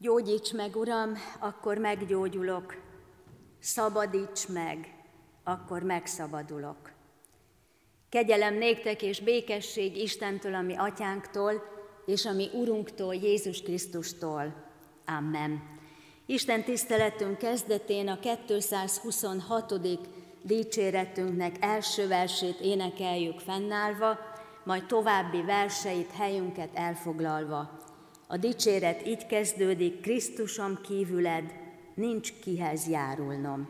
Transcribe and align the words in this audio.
Gyógyíts 0.00 0.52
meg, 0.52 0.76
Uram, 0.76 1.12
akkor 1.38 1.78
meggyógyulok. 1.78 2.74
Szabadíts 3.60 4.48
meg, 4.48 4.94
akkor 5.44 5.82
megszabadulok. 5.82 6.92
Kegyelem 8.08 8.54
néktek 8.54 9.02
és 9.02 9.20
békesség 9.20 9.96
Istentől, 9.96 10.54
ami 10.54 10.74
atyánktól, 10.76 11.62
és 12.06 12.26
ami 12.26 12.48
Urunktól, 12.52 13.14
Jézus 13.14 13.62
Krisztustól. 13.62 14.54
Amen. 15.06 15.62
Isten 16.26 16.64
tiszteletünk 16.64 17.38
kezdetén 17.38 18.08
a 18.08 18.18
226. 18.46 19.74
dicséretünknek 20.42 21.56
első 21.60 22.08
versét 22.08 22.60
énekeljük 22.60 23.38
fennállva, 23.38 24.18
majd 24.64 24.86
további 24.86 25.42
verseit 25.42 26.10
helyünket 26.10 26.70
elfoglalva. 26.74 27.86
A 28.30 28.36
dicséret 28.36 29.06
így 29.06 29.26
kezdődik, 29.26 30.00
Krisztusom 30.00 30.78
kívüled, 30.82 31.52
nincs 31.94 32.32
kihez 32.40 32.88
járulnom. 32.88 33.68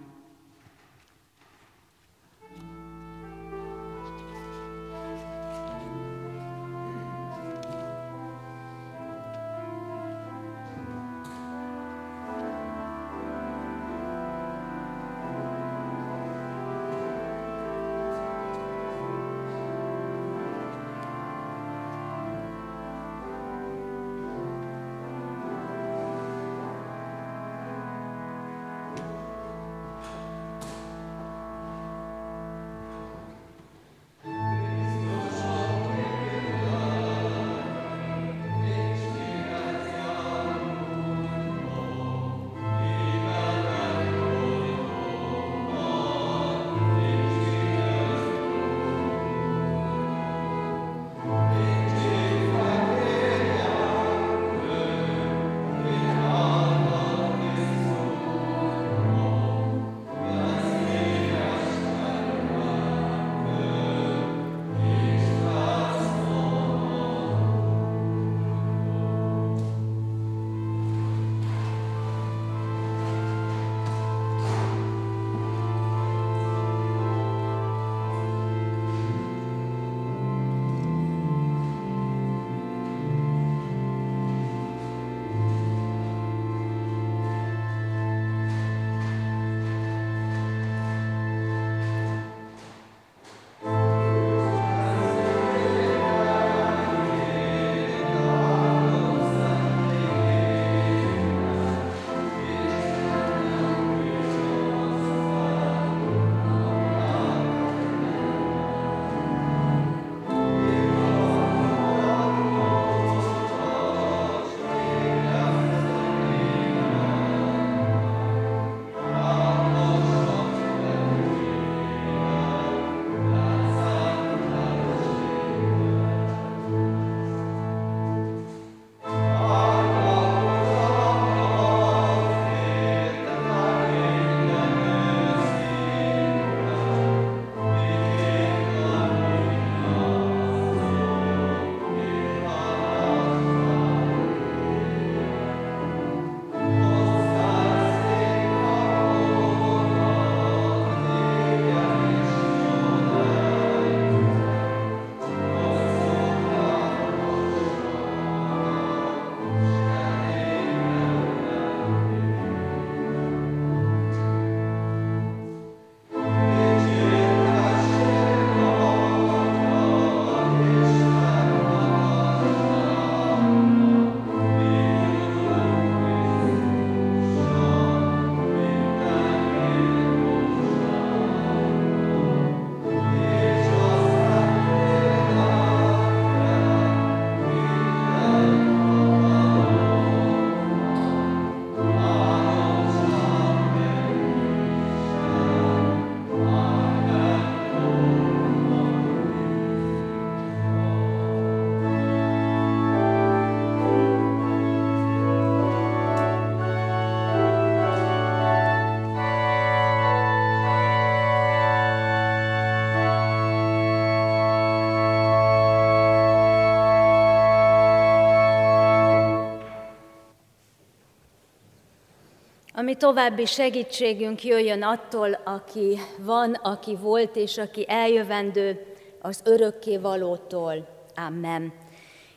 Ami 222.88 222.96
további 222.96 223.44
segítségünk 223.44 224.44
jöjjön 224.44 224.82
attól, 224.82 225.40
aki 225.44 225.99
van, 226.19 226.55
aki 226.55 226.96
volt 226.96 227.37
és 227.37 227.58
aki 227.58 227.85
eljövendő, 227.88 228.87
az 229.20 229.40
örökké 229.44 229.96
valótól. 229.96 230.88
Amen. 231.14 231.73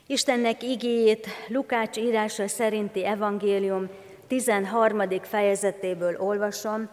Istennek 0.08 0.64
igéjét 0.64 1.28
Lukács 1.48 1.98
írása 1.98 2.48
szerinti 2.48 3.06
evangélium 3.06 3.90
13. 4.28 5.02
fejezetéből 5.22 6.16
olvasom, 6.20 6.90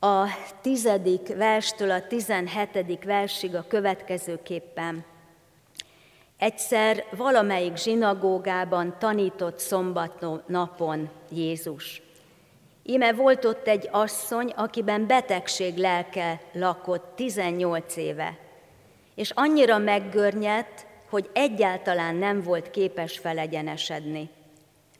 a 0.00 0.26
tizedik 0.60 1.36
verstől 1.36 1.90
a 1.90 2.06
tizenhetedik 2.06 3.04
versig 3.04 3.54
a 3.54 3.64
következőképpen. 3.68 5.04
Egyszer 6.38 7.04
valamelyik 7.16 7.76
zsinagógában 7.76 8.96
tanított 8.98 9.58
szombat 9.58 10.46
napon 10.46 11.10
Jézus. 11.30 12.02
Íme 12.90 13.12
volt 13.12 13.44
ott 13.44 13.66
egy 13.66 13.88
asszony, 13.90 14.52
akiben 14.56 15.06
betegség 15.06 15.76
lelke 15.76 16.40
lakott 16.52 17.16
18 17.16 17.96
éve, 17.96 18.38
és 19.14 19.30
annyira 19.30 19.78
meggörnyedt, 19.78 20.86
hogy 21.08 21.30
egyáltalán 21.32 22.14
nem 22.14 22.42
volt 22.42 22.70
képes 22.70 23.18
felegyenesedni. 23.18 24.30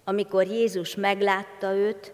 amikor 0.05 0.47
Jézus 0.47 0.95
meglátta 0.95 1.73
őt, 1.75 2.13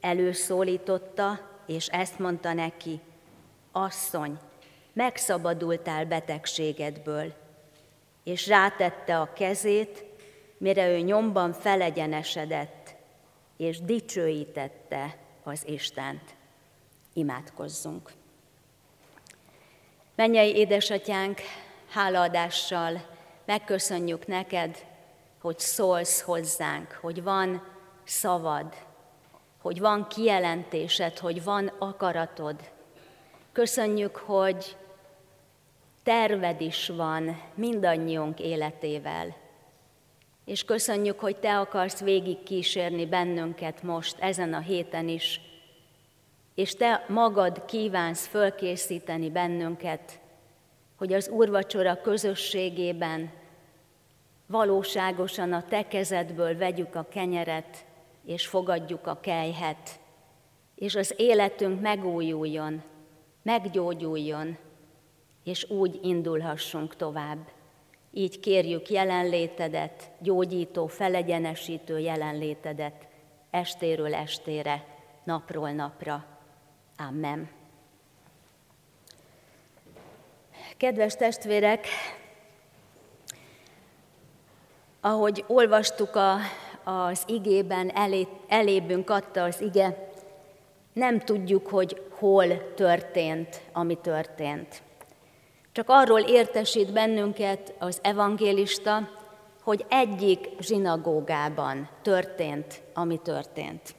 előszólította, 0.00 1.40
és 1.66 1.86
ezt 1.86 2.18
mondta 2.18 2.52
neki, 2.52 3.00
asszony, 3.72 4.38
megszabadultál 4.92 6.04
betegségedből, 6.04 7.32
és 8.24 8.48
rátette 8.48 9.20
a 9.20 9.32
kezét, 9.32 10.04
mire 10.58 10.88
ő 10.88 10.98
nyomban 10.98 11.52
felegyenesedett, 11.52 12.75
és 13.56 13.80
dicsőítette 13.80 15.16
az 15.42 15.62
Istent. 15.66 16.34
Imádkozzunk! 17.12 18.12
Mennyei 20.14 20.56
édesatyánk, 20.56 21.40
hálaadással 21.90 23.06
megköszönjük 23.44 24.26
neked, 24.26 24.84
hogy 25.40 25.58
szólsz 25.58 26.20
hozzánk, 26.20 26.98
hogy 27.00 27.22
van 27.22 27.62
szavad, 28.04 28.74
hogy 29.62 29.80
van 29.80 30.06
kijelentésed, 30.08 31.18
hogy 31.18 31.44
van 31.44 31.72
akaratod. 31.78 32.70
Köszönjük, 33.52 34.16
hogy 34.16 34.76
terved 36.02 36.60
is 36.60 36.88
van 36.88 37.42
mindannyiunk 37.54 38.40
életével. 38.40 39.36
És 40.46 40.64
köszönjük, 40.64 41.20
hogy 41.20 41.36
Te 41.36 41.58
akarsz 41.58 42.00
végig 42.00 42.42
kísérni 42.42 43.06
bennünket 43.06 43.82
most, 43.82 44.18
ezen 44.18 44.54
a 44.54 44.58
héten 44.58 45.08
is, 45.08 45.40
és 46.54 46.74
Te 46.74 47.04
magad 47.08 47.64
kívánsz 47.64 48.26
fölkészíteni 48.26 49.30
bennünket, 49.30 50.20
hogy 50.96 51.12
az 51.12 51.28
úrvacsora 51.28 52.00
közösségében 52.00 53.32
valóságosan 54.46 55.52
a 55.52 55.64
Te 55.64 55.88
kezedből 55.88 56.56
vegyük 56.56 56.94
a 56.94 57.06
kenyeret, 57.10 57.84
és 58.24 58.46
fogadjuk 58.46 59.06
a 59.06 59.20
kejhet, 59.20 60.00
és 60.74 60.94
az 60.94 61.14
életünk 61.16 61.80
megújuljon, 61.80 62.82
meggyógyuljon, 63.42 64.56
és 65.44 65.70
úgy 65.70 65.98
indulhassunk 66.02 66.96
tovább. 66.96 67.55
Így 68.16 68.40
kérjük 68.40 68.90
jelenlétedet, 68.90 70.10
gyógyító, 70.18 70.86
felegyenesítő 70.86 71.98
jelenlétedet 71.98 73.06
estéről 73.50 74.14
estére, 74.14 74.84
napról 75.24 75.70
napra. 75.70 76.24
Amen. 77.08 77.50
Kedves 80.76 81.14
testvérek, 81.14 81.86
ahogy 85.00 85.44
olvastuk 85.46 86.14
a, 86.14 86.36
az 86.84 87.22
igében, 87.26 87.90
elé, 87.90 88.26
elébünk 88.48 89.10
adta 89.10 89.42
az 89.42 89.60
ige, 89.60 90.10
nem 90.92 91.18
tudjuk, 91.18 91.66
hogy 91.68 92.02
hol 92.10 92.74
történt, 92.74 93.60
ami 93.72 93.98
történt. 94.00 94.82
Csak 95.76 95.88
arról 95.88 96.20
értesít 96.20 96.92
bennünket 96.92 97.74
az 97.78 97.98
evangélista, 98.02 99.08
hogy 99.62 99.84
egyik 99.88 100.48
zsinagógában 100.60 101.88
történt, 102.02 102.82
ami 102.94 103.20
történt. 103.22 103.94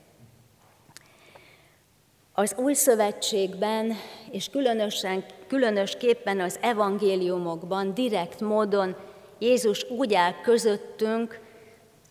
Az 2.34 2.56
új 2.58 2.74
szövetségben, 2.74 3.94
és 4.32 4.50
különösen, 4.50 5.26
különösképpen 5.48 6.40
az 6.40 6.58
evangéliumokban 6.62 7.94
direkt 7.94 8.42
módon 8.42 8.96
Jézus 9.40 9.90
úgy 9.90 10.14
áll 10.14 10.34
közöttünk, 10.42 11.40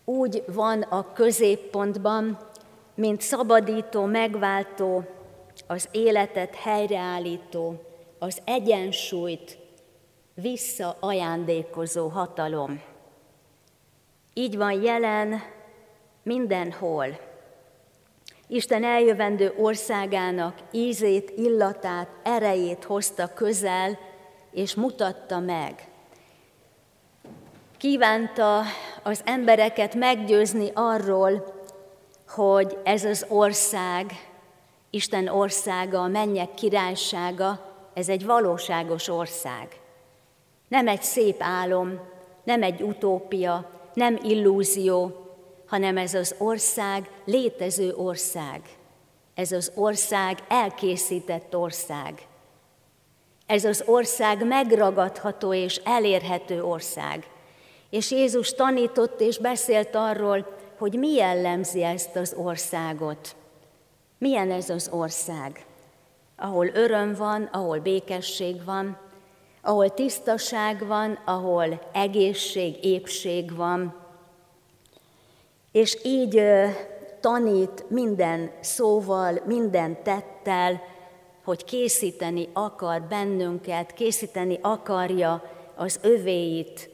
úgy 0.04 0.42
van 0.46 0.82
a 0.82 1.12
középpontban, 1.12 2.38
mint 2.94 3.20
szabadító, 3.20 4.04
megváltó, 4.04 5.04
az 5.66 5.88
életet 5.92 6.54
helyreállító, 6.54 7.85
az 8.18 8.40
egyensúlyt 8.44 9.58
visszaajándékozó 10.34 12.08
hatalom. 12.08 12.82
Így 14.34 14.56
van 14.56 14.82
jelen 14.82 15.42
mindenhol. 16.22 17.06
Isten 18.48 18.84
eljövendő 18.84 19.54
országának 19.58 20.58
ízét, 20.70 21.32
illatát, 21.36 22.08
erejét 22.22 22.84
hozta 22.84 23.34
közel, 23.34 23.98
és 24.50 24.74
mutatta 24.74 25.38
meg. 25.38 25.88
Kívánta 27.76 28.62
az 29.02 29.22
embereket 29.24 29.94
meggyőzni 29.94 30.70
arról, 30.74 31.54
hogy 32.28 32.78
ez 32.84 33.04
az 33.04 33.26
ország, 33.28 34.12
Isten 34.90 35.28
országa, 35.28 36.02
a 36.02 36.08
mennyek 36.08 36.54
királysága, 36.54 37.75
ez 37.96 38.08
egy 38.08 38.25
valóságos 38.25 39.08
ország. 39.08 39.81
Nem 40.69 40.88
egy 40.88 41.02
szép 41.02 41.37
álom, 41.38 42.00
nem 42.44 42.62
egy 42.62 42.82
utópia, 42.82 43.70
nem 43.94 44.19
illúzió, 44.22 45.26
hanem 45.66 45.96
ez 45.96 46.14
az 46.14 46.34
ország 46.38 47.10
létező 47.25 47.94
ország. 47.94 48.60
Ez 49.34 49.52
az 49.52 49.72
ország 49.75 50.38
elkészített 50.48 51.56
ország. 51.56 52.26
Ez 53.46 53.64
az 53.64 53.82
ország 53.87 54.46
megragadható 54.46 55.52
és 55.54 55.81
elérhető 55.84 56.62
ország. 56.62 57.26
És 57.90 58.10
Jézus 58.10 58.52
tanított 58.52 59.20
és 59.20 59.38
beszélt 59.38 59.94
arról, 59.94 60.56
hogy 60.78 60.92
mi 60.92 61.12
jellemzi 61.12 61.82
ezt 61.82 62.16
az 62.16 62.34
országot. 62.38 63.37
Milyen 64.19 64.50
ez 64.50 64.70
az 64.70 64.88
ország? 64.92 65.66
Ahol 66.36 66.66
öröm 66.74 67.14
van, 67.14 67.42
ahol 67.42 67.78
békesség 67.78 68.64
van, 68.64 68.98
ahol 69.62 69.90
tisztaság 69.90 70.86
van, 70.86 71.18
ahol 71.24 71.88
egészség, 71.92 72.84
épség 72.84 73.56
van, 73.56 73.94
és 75.72 75.98
így 76.02 76.42
tanít 77.20 77.90
minden 77.90 78.50
szóval, 78.60 79.42
minden 79.44 80.02
tettel, 80.02 80.82
hogy 81.44 81.64
készíteni 81.64 82.48
akar 82.52 83.02
bennünket, 83.02 83.92
készíteni 83.92 84.58
akarja 84.62 85.42
az 85.76 85.98
övéit 86.02 86.90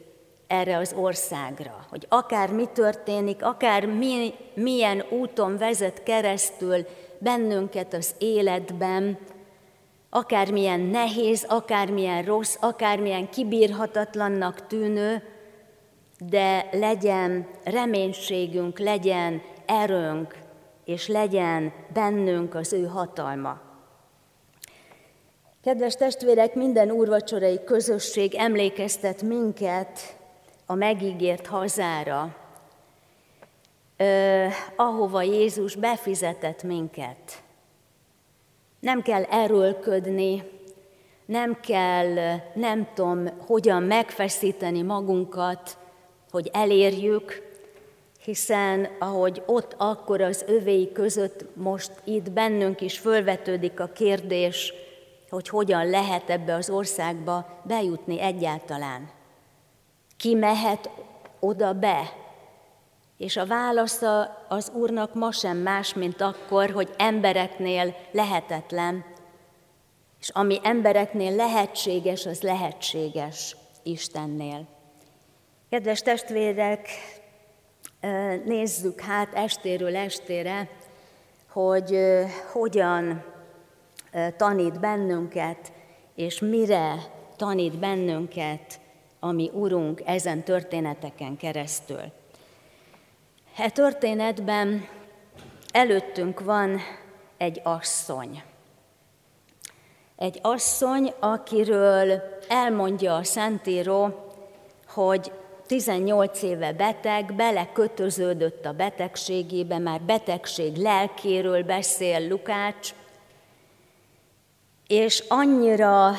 erre 0.47 0.77
az 0.77 0.95
országra. 0.97 1.87
Hogy 1.91 2.07
akár 2.09 2.53
mi 2.53 2.67
történik, 2.73 3.45
akár 3.45 3.87
mi, 3.87 4.35
milyen 4.55 5.05
úton 5.11 5.57
vezet 5.57 6.03
keresztül 6.03 6.87
bennünket 7.23 7.95
az 7.95 8.15
életben, 8.19 9.19
akármilyen 10.11 10.81
nehéz, 10.81 11.45
akármilyen 11.49 12.23
rossz, 12.23 12.57
akármilyen 12.61 13.31
kibírhatatlannak 13.31 14.67
tűnő, 14.67 15.23
de 16.29 16.69
legyen 16.73 17.47
reménységünk, 17.65 18.79
legyen 18.79 19.43
erőnk, 19.67 20.37
és 20.85 21.09
legyen 21.09 21.73
bennünk 21.93 22.55
az 22.55 22.73
ő 22.73 22.85
hatalma. 22.85 23.61
Kedves 25.63 25.95
testvérek, 25.95 26.55
minden 26.55 26.91
úrvacsorai 26.91 27.65
közösség 27.65 28.35
emlékeztet 28.35 29.23
minket 29.23 30.17
a 30.67 30.75
megígért 30.75 31.47
hazára, 31.47 32.42
ahova 34.77 35.23
Jézus 35.23 35.75
befizetett 35.77 36.63
minket. 36.63 37.43
Nem 38.81 39.03
kell 39.03 39.23
erőlködni, 39.23 40.43
nem 41.27 41.61
kell, 41.61 42.41
nem 42.55 42.89
tudom, 42.95 43.29
hogyan 43.47 43.83
megfeszíteni 43.83 44.83
magunkat, 44.83 45.79
hogy 46.31 46.51
elérjük, 46.53 47.51
hiszen 48.25 48.89
ahogy 48.99 49.43
ott 49.47 49.75
akkor 49.79 50.21
az 50.21 50.45
övéi 50.47 50.93
között 50.93 51.45
most 51.57 51.93
itt 52.05 52.31
bennünk 52.31 52.81
is 52.81 52.99
fölvetődik 52.99 53.81
a 53.81 53.87
kérdés, 53.87 54.75
hogy 55.31 55.49
hogyan 55.49 55.87
lehet 55.91 56.31
ebbe 56.31 56.55
az 56.55 56.71
országba 56.71 57.61
bejutni 57.65 58.21
egyáltalán. 58.21 59.11
Ki 60.17 60.35
mehet 60.35 60.91
oda 61.41 61.73
be? 61.73 62.22
És 63.23 63.37
a 63.37 63.47
válasza 63.47 64.45
az 64.49 64.71
Úrnak 64.75 65.15
ma 65.15 65.33
sem 65.33 65.57
más, 65.57 65.95
mint 65.95 66.21
akkor, 66.21 66.71
hogy 66.71 66.95
embereknél 66.97 67.95
lehetetlen, 68.11 69.05
és 70.21 70.29
ami 70.29 70.59
embereknél 70.63 71.37
lehetséges, 71.37 72.27
az 72.27 72.41
lehetséges 72.41 73.57
Istennél. 73.83 74.67
Kedves 75.71 76.01
testvérek, 76.01 76.89
nézzük 78.45 79.01
hát 79.01 79.35
estéről 79.35 79.97
estére, 79.97 80.69
hogy 81.49 81.99
hogyan 82.53 83.25
tanít 84.37 84.81
bennünket, 84.81 85.73
és 86.15 86.41
mire 86.41 86.95
tanít 87.37 87.79
bennünket 87.79 88.81
a 89.21 89.33
mi 89.33 89.51
Urunk 89.55 90.03
ezen 90.05 90.43
történeteken 90.43 91.37
keresztül. 91.37 92.21
E 93.63 93.71
történetben 93.71 94.89
előttünk 95.73 96.41
van 96.41 96.81
egy 97.37 97.61
asszony. 97.65 98.43
Egy 100.17 100.39
asszony, 100.43 101.13
akiről 101.19 102.23
elmondja 102.49 103.17
a 103.17 103.25
Szentíró, 103.25 104.27
hogy 104.89 105.33
18 105.67 106.43
éve 106.43 106.73
beteg, 106.73 107.35
belekötöződött 107.35 108.65
a 108.65 108.73
betegségébe, 108.73 109.79
már 109.79 110.01
betegség 110.01 110.77
lelkéről 110.77 111.63
beszél 111.63 112.29
Lukács, 112.29 112.95
és 114.87 115.25
annyira, 115.29 116.11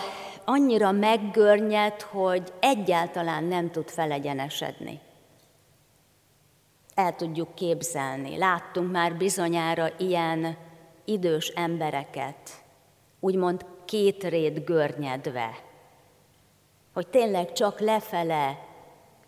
annyira 0.46 0.92
meggörnyed, 0.92 2.02
hogy 2.02 2.54
egyáltalán 2.60 3.44
nem 3.44 3.72
tud 3.72 3.90
felegyenesedni. 3.90 5.00
El 6.96 7.16
tudjuk 7.16 7.56
képzelni. 7.56 8.38
Láttunk 8.38 8.92
már 8.92 9.16
bizonyára 9.16 9.90
ilyen 9.98 10.58
idős 11.06 11.48
embereket, 11.48 12.64
úgymond 13.20 13.66
két 13.86 14.24
rét 14.24 14.66
görnyedve, 14.66 15.50
hogy 16.94 17.08
tényleg 17.08 17.52
csak 17.52 17.80
lefele 17.80 18.66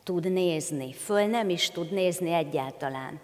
tud 0.03 0.31
nézni, 0.31 0.93
föl 0.93 1.25
nem 1.25 1.49
is 1.49 1.69
tud 1.69 1.91
nézni 1.91 2.31
egyáltalán. 2.33 3.19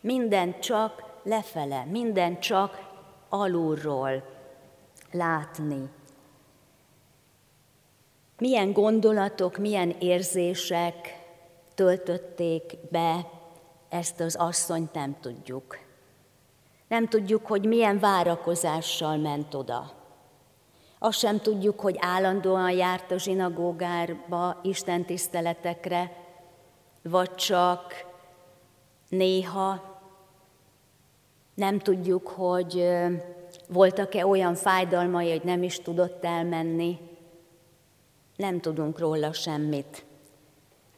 Minden 0.00 0.60
csak 0.60 1.02
lefele, 1.22 1.84
minden 1.84 2.40
csak 2.40 2.88
alulról 3.28 4.22
látni. 5.10 5.88
Milyen 8.38 8.72
gondolatok, 8.72 9.56
milyen 9.56 9.96
érzések 9.98 11.18
töltötték 11.74 12.76
be 12.90 13.39
ezt 13.90 14.20
az 14.20 14.34
asszonyt, 14.34 14.92
nem 14.92 15.16
tudjuk. 15.20 15.78
Nem 16.88 17.08
tudjuk, 17.08 17.46
hogy 17.46 17.64
milyen 17.64 17.98
várakozással 17.98 19.16
ment 19.16 19.54
oda. 19.54 19.92
Azt 20.98 21.18
sem 21.18 21.40
tudjuk, 21.40 21.80
hogy 21.80 21.96
állandóan 22.00 22.70
járt 22.70 23.10
a 23.10 23.18
zsinagógárba, 23.18 24.58
Isten 24.62 25.04
tiszteletekre, 25.04 26.12
vagy 27.02 27.34
csak 27.34 28.06
néha. 29.08 29.98
Nem 31.54 31.78
tudjuk, 31.78 32.28
hogy 32.28 32.88
voltak-e 33.68 34.26
olyan 34.26 34.54
fájdalmai, 34.54 35.30
hogy 35.30 35.44
nem 35.44 35.62
is 35.62 35.78
tudott 35.78 36.24
elmenni. 36.24 36.98
Nem 38.36 38.60
tudunk 38.60 38.98
róla 38.98 39.32
semmit. 39.32 40.04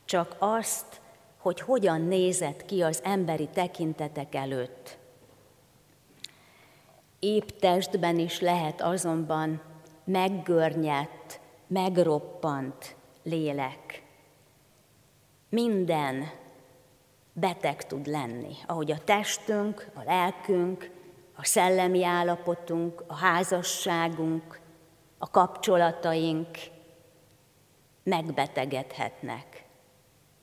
Csak 0.05 0.37
azt, 0.39 1.01
hogy 1.43 1.61
hogyan 1.61 2.01
nézett 2.01 2.65
ki 2.65 2.83
az 2.83 3.01
emberi 3.05 3.49
tekintetek 3.49 4.35
előtt. 4.35 4.99
Épp 7.19 7.49
testben 7.49 8.19
is 8.19 8.41
lehet 8.41 8.81
azonban 8.81 9.63
meggörnyedt, 10.05 11.41
megroppant 11.67 12.97
lélek. 13.23 14.03
Minden 15.49 16.31
beteg 17.33 17.87
tud 17.87 18.07
lenni, 18.07 18.55
ahogy 18.67 18.91
a 18.91 19.05
testünk, 19.05 19.87
a 19.95 20.03
lelkünk, 20.05 20.91
a 21.37 21.45
szellemi 21.45 22.05
állapotunk, 22.05 23.05
a 23.07 23.17
házasságunk, 23.17 24.61
a 25.19 25.31
kapcsolataink 25.31 26.49
megbetegedhetnek. 28.03 29.65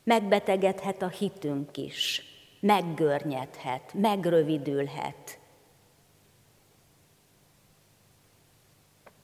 Megbetegedhet 0.09 1.01
a 1.01 1.07
hitünk 1.07 1.77
is, 1.77 2.21
meggörnyedhet, 2.59 3.93
megrövidülhet. 3.93 5.39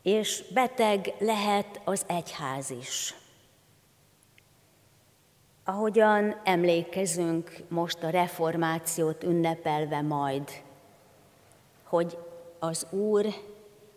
és 0.01 0.43
beteg 0.53 1.13
lehet 1.19 1.81
az 1.83 2.03
egyház 2.07 2.69
is. 2.69 3.15
Ahogyan 5.63 6.41
emlékezünk 6.43 7.57
most 7.67 8.03
a 8.03 8.09
reformációt 8.09 9.23
ünnepelve 9.23 10.01
majd, 10.01 10.49
hogy 11.83 12.17
az 12.59 12.87
Úr 12.89 13.25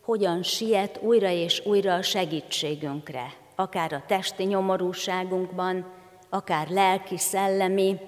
hogyan 0.01 0.43
siet 0.43 0.99
újra 1.03 1.31
és 1.31 1.67
újra 1.67 1.95
a 1.95 2.03
segítségünkre, 2.03 3.35
akár 3.55 3.93
a 3.93 4.05
testi 4.07 4.45
nyomorúságunkban, 4.45 5.98
akár 6.29 6.69
lelki-szellemi 6.69 8.01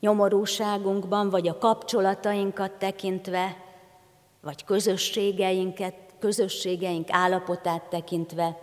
nyomorúságunkban, 0.00 1.30
vagy 1.30 1.48
a 1.48 1.58
kapcsolatainkat 1.58 2.72
tekintve, 2.72 3.56
vagy 4.40 4.64
közösségeinket 4.64 5.94
közösségeink 6.18 7.08
állapotát 7.10 7.82
tekintve, 7.82 8.58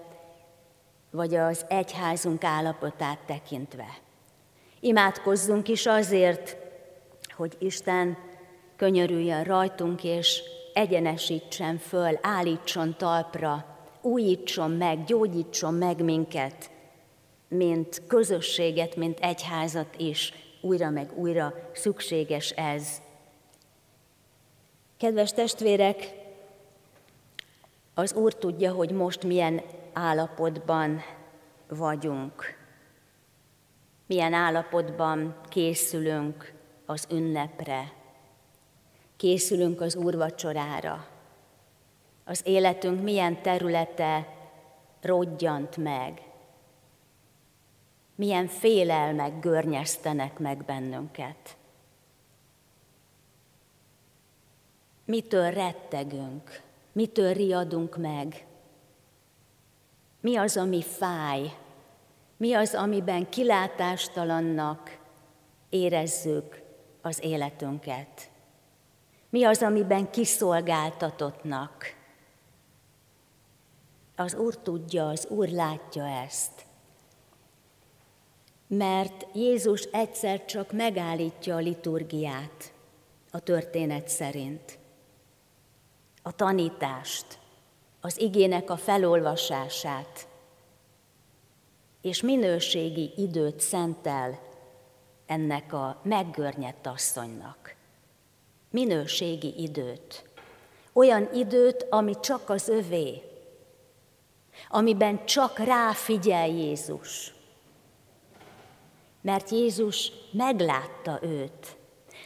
vagy 1.11 1.35
az 1.35 1.65
egyházunk 1.67 2.43
állapotát 2.43 3.19
tekintve. 3.25 3.97
Imádkozzunk 4.79 5.67
is 5.67 5.85
azért, 5.85 6.57
hogy 7.35 7.55
Isten 7.59 8.17
könyörüljön 8.75 9.43
rajtunk, 9.43 10.03
és 10.03 10.41
egyenesítsen 10.73 11.77
föl, 11.77 12.19
állítson 12.21 12.95
talpra, 12.97 13.65
újítson 14.01 14.71
meg, 14.71 15.03
gyógyítson 15.03 15.73
meg 15.73 16.03
minket, 16.03 16.69
mint 17.55 18.01
közösséget, 18.07 18.95
mint 18.95 19.19
egyházat 19.19 19.95
is, 19.97 20.33
újra 20.61 20.89
meg 20.89 21.17
újra 21.17 21.53
szükséges 21.73 22.49
ez. 22.49 23.01
Kedves 24.97 25.31
testvérek, 25.31 26.13
az 27.93 28.13
Úr 28.13 28.35
tudja, 28.35 28.73
hogy 28.73 28.91
most 28.91 29.23
milyen 29.23 29.61
állapotban 29.93 31.01
vagyunk, 31.67 32.57
milyen 34.05 34.33
állapotban 34.33 35.35
készülünk 35.49 36.53
az 36.85 37.07
ünnepre, 37.11 37.93
készülünk 39.17 39.81
az 39.81 39.95
úrvacsorára. 39.95 41.07
Az 42.25 42.41
életünk 42.43 43.01
milyen 43.01 43.41
területe 43.41 44.33
rodjant 45.01 45.77
meg, 45.77 46.21
milyen 48.15 48.47
félelmek 48.47 49.39
görnyeztenek 49.39 50.39
meg 50.39 50.63
bennünket. 50.63 51.57
Mitől 55.05 55.51
rettegünk? 55.51 56.61
Mitől 56.91 57.33
riadunk 57.33 57.97
meg? 57.97 58.45
Mi 60.21 60.35
az, 60.35 60.57
ami 60.57 60.83
fáj? 60.83 61.57
Mi 62.37 62.53
az, 62.53 62.73
amiben 62.73 63.29
kilátástalannak 63.29 64.97
érezzük 65.69 66.61
az 67.01 67.23
életünket? 67.23 68.29
Mi 69.29 69.43
az, 69.43 69.61
amiben 69.61 70.09
kiszolgáltatottnak? 70.09 71.95
Az 74.15 74.33
Úr 74.33 74.57
tudja, 74.57 75.07
az 75.07 75.27
Úr 75.29 75.49
látja 75.49 76.07
ezt. 76.07 76.65
Mert 78.67 79.25
Jézus 79.33 79.81
egyszer 79.81 80.45
csak 80.45 80.71
megállítja 80.71 81.55
a 81.55 81.59
liturgiát 81.59 82.73
a 83.31 83.39
történet 83.39 84.07
szerint 84.07 84.77
a 86.27 86.31
tanítást, 86.31 87.39
az 88.01 88.19
igének 88.19 88.69
a 88.69 88.77
felolvasását, 88.77 90.27
és 92.01 92.21
minőségi 92.21 93.13
időt 93.15 93.59
szentel 93.59 94.39
ennek 95.25 95.73
a 95.73 95.99
meggörnyedt 96.03 96.87
asszonynak. 96.87 97.75
Minőségi 98.69 99.61
időt. 99.61 100.29
Olyan 100.93 101.29
időt, 101.33 101.87
ami 101.89 102.19
csak 102.19 102.49
az 102.49 102.67
övé, 102.67 103.21
amiben 104.69 105.25
csak 105.25 105.59
ráfigyel 105.59 106.47
Jézus. 106.47 107.34
Mert 109.25 109.49
Jézus 109.49 110.11
meglátta 110.31 111.19
őt. 111.21 111.75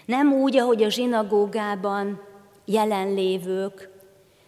Nem 0.06 0.34
úgy, 0.34 0.58
ahogy 0.58 0.84
a 0.84 0.90
zsinagógában 0.90 2.22
jelenlévők 2.66 3.90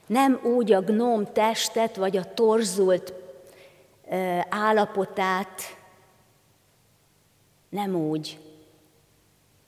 nem 0.05 0.39
úgy 0.43 0.71
a 0.71 0.81
gnóm 0.81 1.25
testet, 1.33 1.95
vagy 1.95 2.17
a 2.17 2.33
torzult 2.33 3.13
állapotát, 4.49 5.61
nem 7.69 7.95
úgy, 7.95 8.39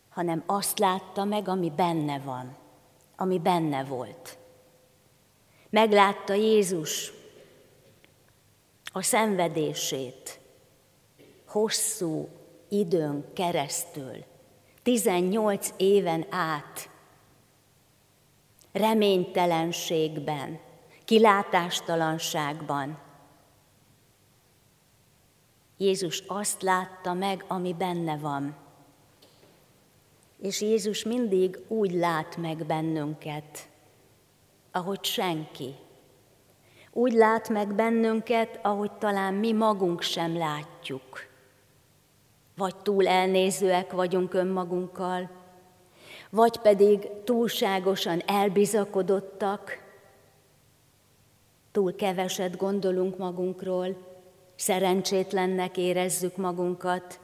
hanem 0.10 0.44
azt 0.46 0.80
látta 0.80 1.24
meg, 1.24 1.48
ami 1.48 1.72
benne 1.76 2.20
van, 2.20 2.56
ami 3.16 3.40
benne 3.40 3.84
volt. 3.84 4.38
Meglátta 5.70 6.34
Jézus 6.34 7.12
a 8.92 9.02
szenvedését 9.02 10.40
hosszú 11.46 12.30
időn 12.74 13.26
keresztül, 13.34 14.24
18 14.84 15.74
éven 15.78 16.26
át 16.30 16.90
reménytelenségben, 18.72 20.60
kilátástalanságban. 21.06 22.98
Jézus 25.78 26.24
azt 26.28 26.62
látta 26.62 27.14
meg, 27.14 27.46
ami 27.48 27.74
benne 27.74 28.18
van. 28.18 28.56
És 30.42 30.62
Jézus 30.62 31.04
mindig 31.04 31.60
úgy 31.68 31.92
lát 31.92 32.38
meg 32.38 32.66
bennünket, 32.66 33.70
ahogy 34.72 35.04
senki. 35.04 35.76
Úgy 36.92 37.14
lát 37.14 37.50
meg 37.50 37.76
bennünket, 37.76 38.60
ahogy 38.62 38.92
talán 38.92 39.34
mi 39.34 39.52
magunk 39.52 40.02
sem 40.02 40.38
látjuk. 40.38 41.32
Vagy 42.56 42.76
túl 42.76 43.08
elnézőek 43.08 43.92
vagyunk 43.92 44.34
önmagunkkal, 44.34 45.30
vagy 46.30 46.58
pedig 46.58 47.10
túlságosan 47.24 48.22
elbizakodottak, 48.26 49.84
túl 51.72 51.96
keveset 51.96 52.58
gondolunk 52.58 53.18
magunkról, 53.18 53.98
szerencsétlennek 54.56 55.78
érezzük 55.78 56.38
magunkat, 56.38 57.20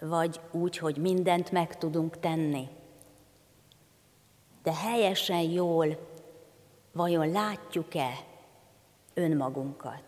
vagy 0.00 0.40
úgy, 0.50 0.78
hogy 0.78 0.96
mindent 0.96 1.50
meg 1.50 1.78
tudunk 1.78 2.20
tenni. 2.20 2.68
De 4.62 4.74
helyesen 4.74 5.40
jól, 5.40 5.98
vajon 6.92 7.30
látjuk-e 7.30 8.10
önmagunkat? 9.14 10.07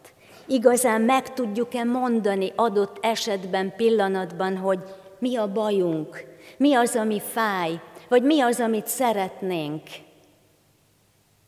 Igazán 0.51 1.01
meg 1.01 1.33
tudjuk-e 1.33 1.85
mondani 1.85 2.53
adott 2.57 2.99
esetben, 3.01 3.77
pillanatban, 3.77 4.57
hogy 4.57 4.79
mi 5.19 5.37
a 5.37 5.53
bajunk, 5.53 6.25
mi 6.57 6.75
az, 6.75 6.97
ami 6.97 7.21
fáj, 7.21 7.81
vagy 8.09 8.23
mi 8.23 8.41
az, 8.41 8.61
amit 8.61 8.87
szeretnénk, 8.87 9.83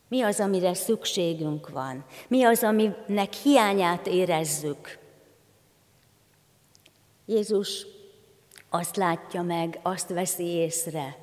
mi 0.08 0.22
az, 0.22 0.40
amire 0.40 0.74
szükségünk 0.74 1.68
van, 1.68 2.04
mi 2.28 2.44
az, 2.44 2.62
aminek 2.62 3.32
hiányát 3.32 4.06
érezzük. 4.06 4.98
Jézus 7.26 7.86
azt 8.70 8.96
látja 8.96 9.42
meg, 9.42 9.78
azt 9.82 10.08
veszi 10.08 10.46
észre, 10.46 11.16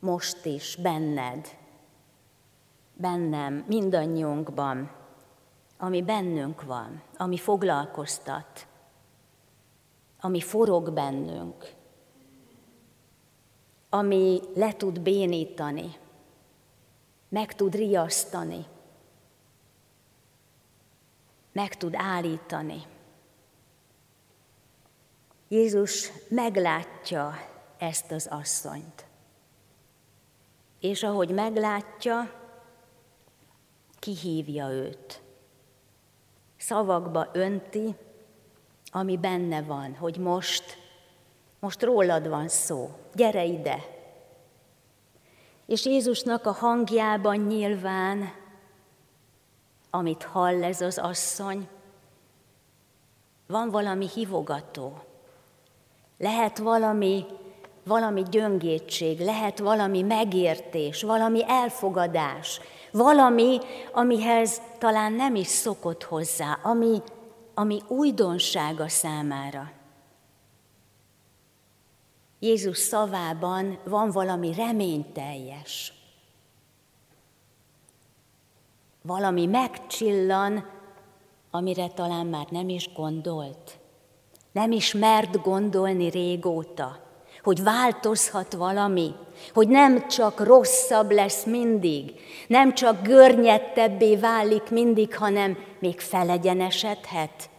most 0.00 0.44
is, 0.44 0.76
benned, 0.82 1.48
bennem, 2.94 3.64
mindannyiunkban, 3.68 4.90
ami 5.78 6.02
bennünk 6.02 6.62
van, 6.62 7.02
ami 7.16 7.36
foglalkoztat, 7.36 8.66
ami 10.20 10.40
forog 10.40 10.92
bennünk, 10.92 11.74
ami 13.88 14.40
le 14.54 14.72
tud 14.72 15.00
bénítani, 15.00 15.98
meg 17.28 17.54
tud 17.54 17.74
riasztani, 17.74 18.66
meg 21.52 21.76
tud 21.76 21.94
állítani. 21.94 22.82
Jézus 25.48 26.12
meglátja 26.28 27.34
ezt 27.78 28.10
az 28.10 28.26
asszonyt. 28.30 29.06
És 30.80 31.02
ahogy 31.02 31.30
meglátja, 31.30 32.32
kihívja 33.98 34.68
őt. 34.70 35.25
Szavakba 36.66 37.28
önti, 37.32 37.94
ami 38.90 39.16
benne 39.16 39.62
van, 39.62 39.94
hogy 39.94 40.16
most, 40.16 40.78
most 41.60 41.82
rólad 41.82 42.28
van 42.28 42.48
szó, 42.48 42.90
gyere 43.14 43.44
ide. 43.44 43.78
És 45.66 45.84
Jézusnak 45.84 46.46
a 46.46 46.52
hangjában 46.52 47.36
nyilván, 47.36 48.32
amit 49.90 50.22
hall 50.22 50.64
ez 50.64 50.80
az 50.80 50.98
asszony, 50.98 51.68
van 53.46 53.70
valami 53.70 54.08
hivogató, 54.14 54.98
lehet 56.18 56.58
valami, 56.58 57.24
valami 57.86 58.22
gyöngétség, 58.30 59.20
lehet 59.20 59.58
valami 59.58 60.02
megértés, 60.02 61.02
valami 61.02 61.44
elfogadás, 61.46 62.60
valami, 62.92 63.58
amihez 63.92 64.60
talán 64.78 65.12
nem 65.12 65.34
is 65.34 65.46
szokott 65.46 66.02
hozzá, 66.02 66.58
ami, 66.62 67.02
ami 67.54 67.80
újdonsága 67.88 68.88
számára. 68.88 69.72
Jézus 72.38 72.78
szavában 72.78 73.78
van 73.84 74.10
valami 74.10 74.54
reményteljes. 74.54 75.92
Valami 79.02 79.46
megcsillan, 79.46 80.66
amire 81.50 81.88
talán 81.88 82.26
már 82.26 82.46
nem 82.50 82.68
is 82.68 82.92
gondolt. 82.92 83.78
Nem 84.52 84.72
is 84.72 84.92
mert 84.92 85.42
gondolni 85.42 86.08
régóta, 86.08 87.05
hogy 87.46 87.62
változhat 87.62 88.52
valami, 88.52 89.14
hogy 89.54 89.68
nem 89.68 90.08
csak 90.08 90.40
rosszabb 90.40 91.10
lesz 91.10 91.44
mindig, 91.44 92.14
nem 92.46 92.74
csak 92.74 93.02
görnyedtebbé 93.02 94.16
válik 94.16 94.70
mindig, 94.70 95.16
hanem 95.16 95.58
még 95.78 96.00
felegyenesedhet. 96.00 97.50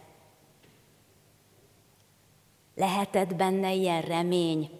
Lehetett 2.74 3.34
benne 3.34 3.72
ilyen 3.72 4.00
remény, 4.00 4.70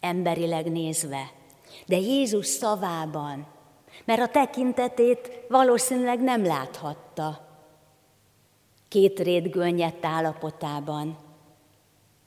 emberileg 0.00 0.70
nézve, 0.70 1.30
de 1.86 1.96
Jézus 1.96 2.46
szavában, 2.46 3.46
mert 4.04 4.20
a 4.20 4.28
tekintetét 4.28 5.30
valószínűleg 5.48 6.20
nem 6.20 6.44
láthatta 6.44 7.48
két 8.88 9.20
rét 9.20 9.50
állapotában, 10.04 11.18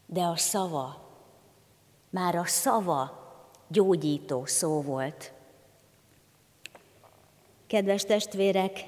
de 0.05 0.21
a 0.21 0.35
szava, 0.35 1.04
már 2.15 2.35
a 2.35 2.45
szava 2.45 3.23
gyógyító 3.67 4.45
szó 4.45 4.81
volt. 4.81 5.31
Kedves 7.67 8.03
testvérek, 8.03 8.85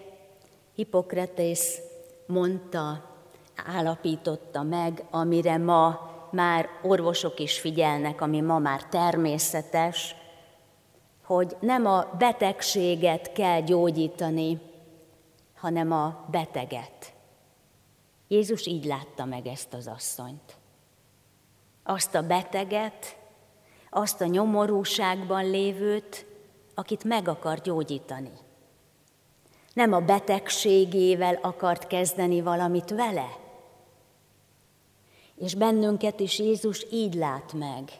Hippokratész 0.75 1.79
mondta, 2.25 3.15
állapította 3.65 4.63
meg, 4.63 5.05
amire 5.09 5.57
ma 5.57 6.11
már 6.31 6.69
orvosok 6.81 7.39
is 7.39 7.59
figyelnek, 7.59 8.21
ami 8.21 8.41
ma 8.41 8.59
már 8.59 8.83
természetes, 8.83 10.15
hogy 11.23 11.55
nem 11.59 11.85
a 11.85 12.07
betegséget 12.17 13.31
kell 13.31 13.61
gyógyítani, 13.61 14.61
hanem 15.55 15.91
a 15.91 16.25
beteget. 16.31 17.13
Jézus 18.27 18.65
így 18.65 18.85
látta 18.85 19.25
meg 19.25 19.47
ezt 19.47 19.73
az 19.73 19.87
asszonyt. 19.87 20.57
Azt 21.89 22.15
a 22.15 22.21
beteget, 22.21 23.17
azt 23.89 24.21
a 24.21 24.25
nyomorúságban 24.25 25.49
lévőt, 25.49 26.25
akit 26.75 27.03
meg 27.03 27.27
akar 27.27 27.61
gyógyítani. 27.61 28.31
Nem 29.73 29.93
a 29.93 29.99
betegségével 29.99 31.39
akart 31.41 31.87
kezdeni 31.87 32.41
valamit 32.41 32.89
vele. 32.89 33.37
És 35.35 35.55
bennünket 35.55 36.19
is 36.19 36.39
Jézus 36.39 36.85
így 36.91 37.13
lát 37.13 37.53
meg, 37.53 37.91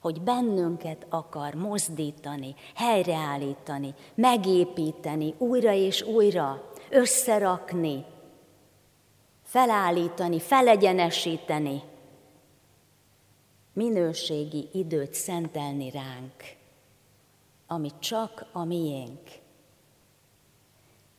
hogy 0.00 0.20
bennünket 0.20 1.06
akar 1.08 1.54
mozdítani, 1.54 2.54
helyreállítani, 2.74 3.94
megépíteni, 4.14 5.34
újra 5.38 5.72
és 5.72 6.02
újra, 6.02 6.70
összerakni, 6.90 8.04
felállítani, 9.42 10.40
felegyenesíteni, 10.40 11.90
minőségi 13.72 14.68
időt 14.72 15.14
szentelni 15.14 15.90
ránk, 15.90 16.34
ami 17.66 17.90
csak 17.98 18.46
a 18.52 18.64
miénk. 18.64 19.40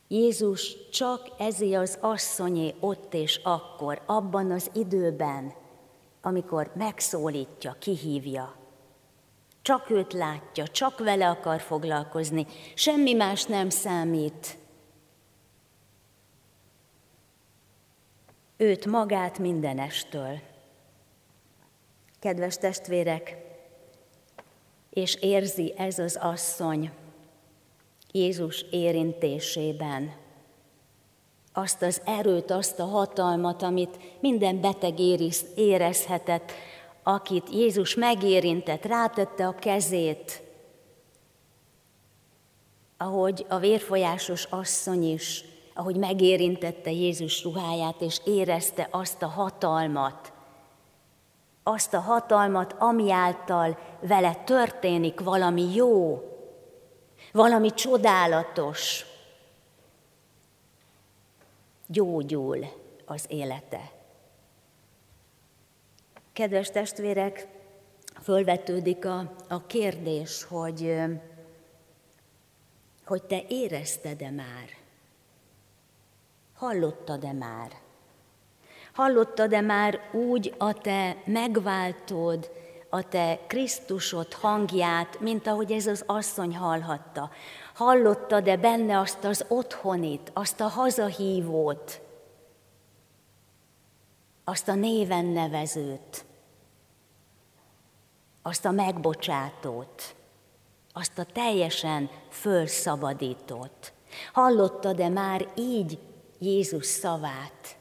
Jézus 0.08 0.88
csak 0.90 1.28
ezé 1.38 1.74
az 1.74 1.98
asszonyé 2.00 2.74
ott 2.80 3.14
és 3.14 3.40
akkor, 3.42 4.02
abban 4.06 4.50
az 4.50 4.70
időben, 4.74 5.52
amikor 6.22 6.70
megszólítja, 6.74 7.76
kihívja. 7.78 8.56
Csak 9.62 9.90
őt 9.90 10.12
látja, 10.12 10.68
csak 10.68 10.98
vele 10.98 11.28
akar 11.28 11.60
foglalkozni, 11.60 12.46
semmi 12.74 13.12
más 13.12 13.44
nem 13.44 13.70
számít. 13.70 14.56
Őt 18.56 18.86
magát 18.86 19.38
mindenestől 19.38 20.40
kedves 22.24 22.56
testvérek, 22.56 23.36
és 24.90 25.14
érzi 25.14 25.74
ez 25.76 25.98
az 25.98 26.18
asszony 26.20 26.90
Jézus 28.12 28.64
érintésében 28.70 30.14
azt 31.52 31.82
az 31.82 32.00
erőt, 32.04 32.50
azt 32.50 32.78
a 32.78 32.84
hatalmat, 32.84 33.62
amit 33.62 33.98
minden 34.20 34.60
beteg 34.60 34.98
érezhetett, 35.54 36.52
akit 37.02 37.50
Jézus 37.50 37.94
megérintett, 37.94 38.84
rátette 38.84 39.46
a 39.46 39.54
kezét, 39.54 40.42
ahogy 42.96 43.46
a 43.48 43.58
vérfolyásos 43.58 44.44
asszony 44.44 45.12
is, 45.12 45.44
ahogy 45.74 45.96
megérintette 45.96 46.90
Jézus 46.90 47.42
ruháját, 47.42 48.00
és 48.00 48.20
érezte 48.24 48.88
azt 48.90 49.22
a 49.22 49.26
hatalmat, 49.26 50.33
azt 51.66 51.94
a 51.94 52.00
hatalmat, 52.00 52.72
ami 52.72 53.12
által 53.12 53.78
vele 54.00 54.34
történik 54.34 55.20
valami 55.20 55.74
jó, 55.74 56.22
valami 57.32 57.70
csodálatos, 57.70 59.06
gyógyul 61.86 62.66
az 63.04 63.24
élete. 63.28 63.92
Kedves 66.32 66.70
testvérek, 66.70 67.48
fölvetődik 68.22 69.04
a, 69.04 69.32
a 69.48 69.66
kérdés, 69.66 70.44
hogy, 70.44 70.96
hogy 73.06 73.22
te 73.22 73.42
érezted-e 73.48 74.30
már? 74.30 74.68
Hallottad-e 76.54 77.32
már? 77.32 77.83
Hallottad-e 78.94 79.60
már 79.60 80.00
úgy 80.12 80.54
a 80.58 80.72
te 80.72 81.16
megváltód, 81.24 82.50
a 82.88 83.08
te 83.08 83.38
Krisztusod 83.46 84.32
hangját, 84.32 85.20
mint 85.20 85.46
ahogy 85.46 85.72
ez 85.72 85.86
az 85.86 86.02
asszony 86.06 86.56
hallhatta? 86.56 87.30
Hallottad-e 87.74 88.56
benne 88.56 88.98
azt 88.98 89.24
az 89.24 89.44
otthonit, 89.48 90.30
azt 90.34 90.60
a 90.60 90.66
hazahívót, 90.66 92.00
azt 94.44 94.68
a 94.68 94.74
néven 94.74 95.24
nevezőt, 95.24 96.24
azt 98.42 98.64
a 98.64 98.70
megbocsátót, 98.70 100.14
azt 100.92 101.18
a 101.18 101.24
teljesen 101.24 102.10
fölszabadítót. 102.28 103.92
Hallottad-e 104.32 105.08
már 105.08 105.48
így 105.56 105.98
Jézus 106.38 106.86
szavát, 106.86 107.76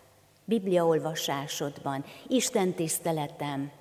bibliaolvasásodban, 0.46 2.06
Isten 2.28 2.74
tiszteletem, 2.74 3.72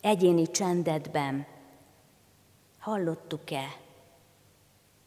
egyéni 0.00 0.50
csendedben? 0.50 1.46
Hallottuk-e? 2.78 3.66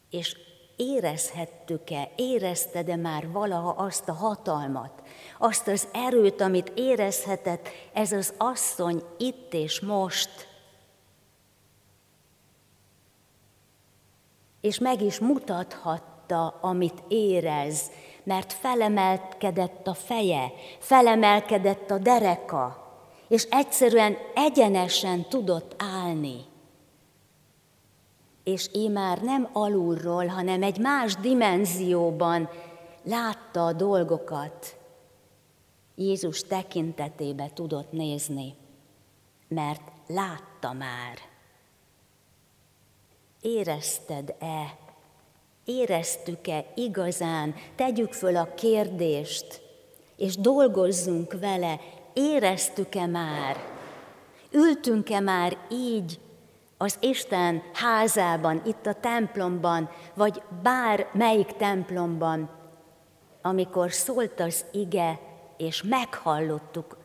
És 0.09 0.37
érezhettük-e, 0.75 2.11
érezted-e 2.15 2.95
már 2.95 3.31
valaha 3.31 3.69
azt 3.69 4.09
a 4.09 4.13
hatalmat, 4.13 5.01
azt 5.37 5.67
az 5.67 5.87
erőt, 5.93 6.41
amit 6.41 6.71
érezhetett 6.75 7.67
ez 7.93 8.11
az 8.11 8.33
asszony 8.37 9.03
itt 9.17 9.53
és 9.53 9.79
most, 9.79 10.47
és 14.61 14.79
meg 14.79 15.01
is 15.01 15.19
mutathatta, 15.19 16.47
amit 16.61 17.03
érez, 17.07 17.91
mert 18.27 18.53
felemelkedett 18.53 19.87
a 19.87 19.93
feje, 19.93 20.51
felemelkedett 20.79 21.91
a 21.91 21.97
dereka, 21.97 22.91
és 23.27 23.43
egyszerűen 23.43 24.17
egyenesen 24.35 25.29
tudott 25.29 25.75
állni. 25.77 26.45
És 28.43 28.69
én 28.73 28.91
már 28.91 29.21
nem 29.21 29.49
alulról, 29.53 30.25
hanem 30.25 30.63
egy 30.63 30.79
más 30.79 31.15
dimenzióban 31.15 32.49
látta 33.03 33.65
a 33.65 33.73
dolgokat. 33.73 34.77
Jézus 35.95 36.41
tekintetébe 36.41 37.49
tudott 37.53 37.91
nézni, 37.91 38.55
mert 39.47 39.91
látta 40.07 40.73
már. 40.73 41.17
Érezted-e, 43.41 44.77
éreztük-e 45.67 46.65
igazán, 46.75 47.55
tegyük 47.75 48.13
föl 48.13 48.35
a 48.35 48.53
kérdést, 48.53 49.61
és 50.15 50.35
dolgozzunk 50.35 51.39
vele, 51.39 51.79
éreztük-e 52.13 53.05
már, 53.05 53.57
ültünk-e 54.51 55.19
már 55.19 55.57
így 55.71 56.19
az 56.77 56.97
Isten 56.99 57.63
házában, 57.73 58.61
itt 58.65 58.85
a 58.85 58.93
templomban, 58.93 59.89
vagy 60.13 60.41
bár 60.63 61.09
melyik 61.13 61.51
templomban, 61.51 62.49
amikor 63.41 63.91
szólt 63.91 64.39
az 64.39 64.65
ige, 64.71 65.19
és 65.57 65.83
meghallottuk 65.83 66.97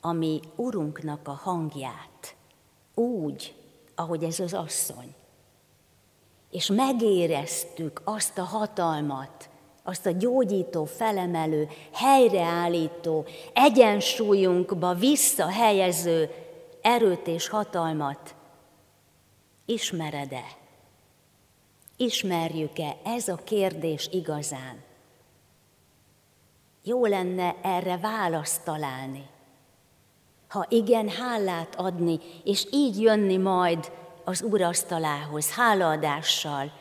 a 0.00 0.12
mi 0.12 0.40
Urunknak 0.56 1.28
a 1.28 1.32
hangját, 1.42 2.34
úgy, 2.94 3.54
ahogy 3.94 4.24
ez 4.24 4.40
az 4.40 4.54
asszony. 4.54 5.14
És 6.50 6.66
megéreztük 6.66 8.00
azt 8.04 8.38
a 8.38 8.42
hatalmat, 8.42 9.48
azt 9.82 10.06
a 10.06 10.10
gyógyító, 10.10 10.84
felemelő, 10.84 11.68
helyreállító, 11.92 13.24
egyensúlyunkba 13.54 14.94
visszahelyező 14.94 16.30
erőt 16.80 17.26
és 17.26 17.48
hatalmat. 17.48 18.34
Ismered-e? 19.64 20.44
Ismerjük-e? 21.96 22.96
Ez 23.04 23.28
a 23.28 23.34
kérdés 23.44 24.08
igazán. 24.12 24.82
Jó 26.82 27.06
lenne 27.06 27.56
erre 27.62 27.96
választ 27.96 28.64
találni. 28.64 29.26
Ha 30.48 30.66
igen, 30.68 31.08
hálát 31.08 31.74
adni, 31.74 32.18
és 32.44 32.66
így 32.72 33.00
jönni 33.00 33.36
majd 33.36 33.92
az 34.30 34.44
asztalához, 34.62 35.54
hálaadással, 35.54 36.72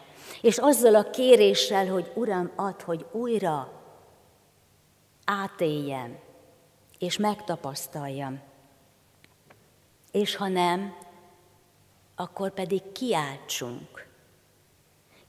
és 0.42 0.58
azzal 0.58 0.96
a 0.96 1.10
kéréssel, 1.10 1.88
hogy 1.88 2.12
Uram, 2.16 2.52
add, 2.56 2.84
hogy 2.84 3.06
újra 3.12 3.82
átéljem, 5.26 6.20
és 7.00 7.18
megtapasztaljam. 7.18 8.42
És 10.12 10.36
ha 10.36 10.48
nem, 10.48 10.96
akkor 12.16 12.52
pedig 12.52 12.92
kiáltsunk. 12.92 14.08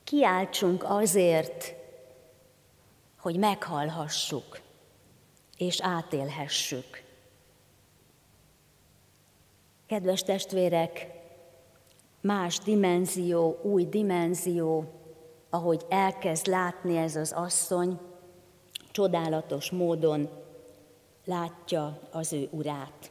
Kiáltsunk 0.05 0.85
azért, 0.85 1.75
hogy 3.19 3.37
meghallhassuk, 3.37 4.61
és 5.57 5.81
átélhessük. 5.81 7.03
Kedves 9.87 10.23
testvérek, 10.23 11.20
más 12.21 12.59
dimenzió, 12.59 13.59
új 13.63 13.85
dimenzió, 13.85 14.85
ahogy 15.51 15.85
elkezd 15.89 16.47
látni 16.47 16.97
ez 16.97 17.17
az 17.17 17.33
asszony, 17.33 17.99
csodálatos 18.91 19.71
módon 19.71 20.29
látja 21.25 21.99
az 22.11 22.33
ő 22.33 22.49
urát. 22.51 23.11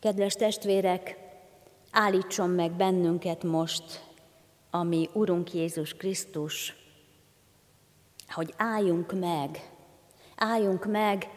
Kedves 0.00 0.34
testvérek, 0.34 1.18
állítson 1.90 2.50
meg 2.50 2.72
bennünket 2.72 3.42
most, 3.42 4.06
ami 4.70 5.08
Urunk 5.12 5.54
Jézus 5.54 5.94
Krisztus, 5.94 6.76
hogy 8.28 8.54
álljunk 8.56 9.12
meg, 9.12 9.70
álljunk 10.36 10.86
meg 10.86 11.30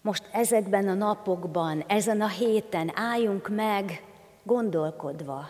most 0.00 0.28
ezekben 0.32 0.88
a 0.88 0.94
napokban, 0.94 1.84
ezen 1.86 2.20
a 2.20 2.28
héten, 2.28 2.90
álljunk 2.94 3.48
meg 3.48 4.04
gondolkodva, 4.42 5.48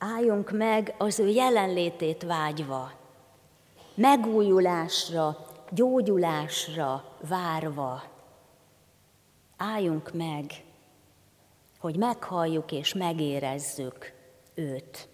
álljunk 0.00 0.50
meg 0.50 0.94
az 0.98 1.18
ő 1.18 1.28
jelenlétét 1.28 2.22
vágyva, 2.22 2.92
megújulásra, 3.94 5.46
gyógyulásra 5.70 7.16
várva. 7.28 8.02
Álljunk 9.56 10.12
meg, 10.12 10.64
hogy 11.78 11.96
meghalljuk 11.96 12.72
és 12.72 12.94
megérezzük 12.94 14.12
őt. 14.54 15.08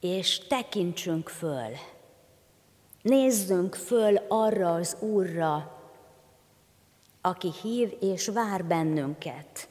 És 0.00 0.38
tekintsünk 0.38 1.28
föl, 1.28 1.70
nézzünk 3.02 3.74
föl 3.74 4.16
arra 4.28 4.74
az 4.74 4.96
Úrra, 5.00 5.78
aki 7.20 7.52
hív 7.62 7.96
és 8.00 8.28
vár 8.28 8.64
bennünket 8.64 9.69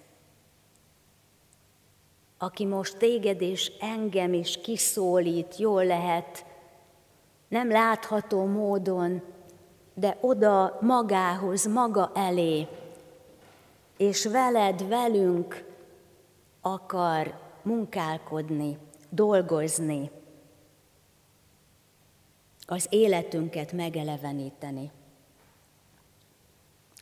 aki 2.42 2.66
most 2.66 2.98
téged 2.98 3.42
és 3.42 3.72
engem 3.80 4.34
is 4.34 4.62
kiszólít, 4.62 5.58
jól 5.58 5.86
lehet, 5.86 6.46
nem 7.48 7.72
látható 7.72 8.46
módon, 8.46 9.22
de 9.94 10.18
oda 10.22 10.78
magához, 10.82 11.66
maga 11.66 12.12
elé, 12.16 12.68
és 13.98 14.26
veled, 14.26 14.88
velünk 14.88 15.66
akar 16.62 17.40
munkálkodni, 17.62 18.78
dolgozni, 19.10 20.12
az 22.66 22.88
életünket 22.90 23.72
megeleveníteni. 23.72 24.92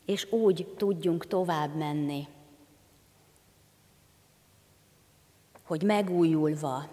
És 0.05 0.31
úgy 0.31 0.73
tudjunk 0.77 1.27
tovább 1.27 1.75
menni 1.75 2.27
hogy 5.67 5.83
megújulva 5.83 6.87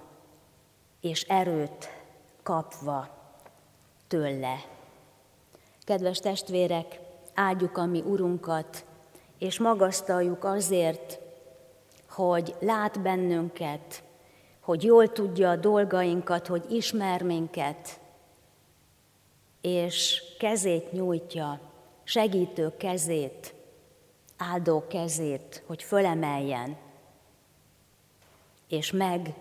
és 1.01 1.23
erőt 1.23 1.89
kapva 2.43 3.09
tőle. 4.09 4.65
Kedves 5.85 6.19
testvérek, 6.19 7.01
áldjuk 7.35 7.77
a 7.77 7.87
mi 7.87 8.01
Urunkat, 8.01 8.85
és 9.39 9.59
magasztaljuk 9.59 10.45
azért, 10.45 11.19
hogy 12.09 12.55
lát 12.61 13.01
bennünket, 13.01 14.03
hogy 14.61 14.83
jól 14.83 15.13
tudja 15.13 15.51
a 15.51 15.57
dolgainkat, 15.57 16.47
hogy 16.47 16.65
ismer 16.71 17.23
minket, 17.23 18.01
és 19.61 20.23
kezét 20.39 20.93
nyújtja, 20.93 21.61
segítő 22.05 22.77
kezét, 22.77 23.55
áldó 24.37 24.87
kezét, 24.87 25.63
hogy 25.67 25.83
fölemeljen, 25.83 26.77
és 28.69 28.93
meg 28.93 29.35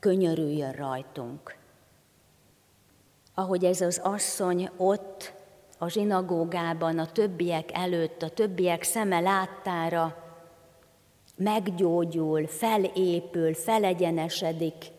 könyörüljön 0.00 0.72
rajtunk. 0.72 1.56
Ahogy 3.34 3.64
ez 3.64 3.80
az 3.80 4.00
asszony 4.02 4.70
ott 4.76 5.32
a 5.78 5.88
zsinagógában, 5.88 6.98
a 6.98 7.12
többiek 7.12 7.70
előtt, 7.72 8.22
a 8.22 8.30
többiek 8.30 8.82
szeme 8.82 9.20
láttára 9.20 10.24
meggyógyul, 11.36 12.46
felépül, 12.46 13.54
felegyenesedik, 13.54 14.94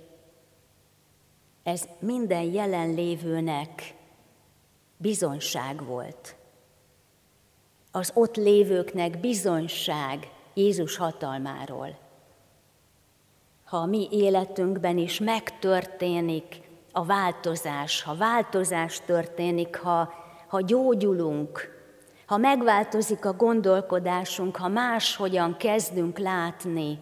ez 1.63 1.87
minden 1.99 2.43
jelenlévőnek 2.43 3.95
bizonyság 4.97 5.85
volt. 5.85 6.35
Az 7.91 8.11
ott 8.13 8.35
lévőknek 8.35 9.19
bizonyság 9.19 10.31
Jézus 10.53 10.97
hatalmáról. 10.97 11.97
Ha 13.67 13.77
a 13.77 13.85
mi 13.85 14.07
életünkben 14.11 14.97
is 14.97 15.19
megtörténik 15.19 16.61
a 16.91 17.05
változás, 17.05 18.01
ha 18.01 18.15
változás 18.15 19.01
történik, 19.05 19.77
ha, 19.77 20.13
ha 20.47 20.61
gyógyulunk, 20.61 21.75
ha 22.25 22.37
megváltozik 22.37 23.25
a 23.25 23.33
gondolkodásunk, 23.33 24.55
ha 24.55 24.67
máshogyan 24.67 25.57
kezdünk 25.57 26.17
látni, 26.17 26.99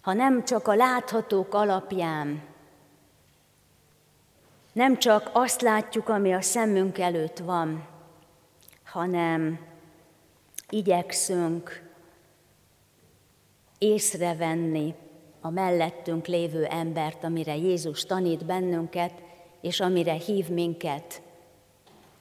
ha 0.00 0.12
nem 0.12 0.44
csak 0.44 0.68
a 0.68 0.74
láthatók 0.74 1.54
alapján, 1.54 2.42
nem 4.72 4.98
csak 4.98 5.30
azt 5.32 5.60
látjuk, 5.60 6.08
ami 6.08 6.34
a 6.34 6.40
szemünk 6.40 6.98
előtt 6.98 7.38
van, 7.38 7.86
hanem 8.84 9.58
igyekszünk 10.68 11.82
észrevenni 13.78 14.94
a 15.40 15.50
mellettünk 15.50 16.26
lévő 16.26 16.64
embert, 16.64 17.24
amire 17.24 17.56
Jézus 17.56 18.04
tanít 18.04 18.44
bennünket, 18.44 19.12
és 19.60 19.80
amire 19.80 20.12
hív 20.12 20.48
minket, 20.48 21.22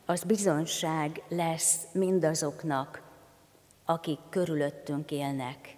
az 0.06 0.24
bizonság 0.24 1.22
lesz 1.30 1.88
mindazoknak, 1.92 3.02
akik 3.86 4.20
körülöttünk 4.30 5.12
élnek. 5.12 5.78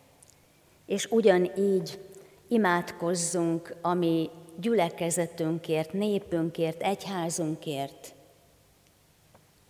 És 0.85 1.05
ugyanígy 1.11 1.99
imádkozzunk 2.47 3.75
a 3.81 3.93
mi 3.93 4.29
gyülekezetünkért, 4.59 5.93
népünkért, 5.93 6.81
egyházunkért, 6.81 8.13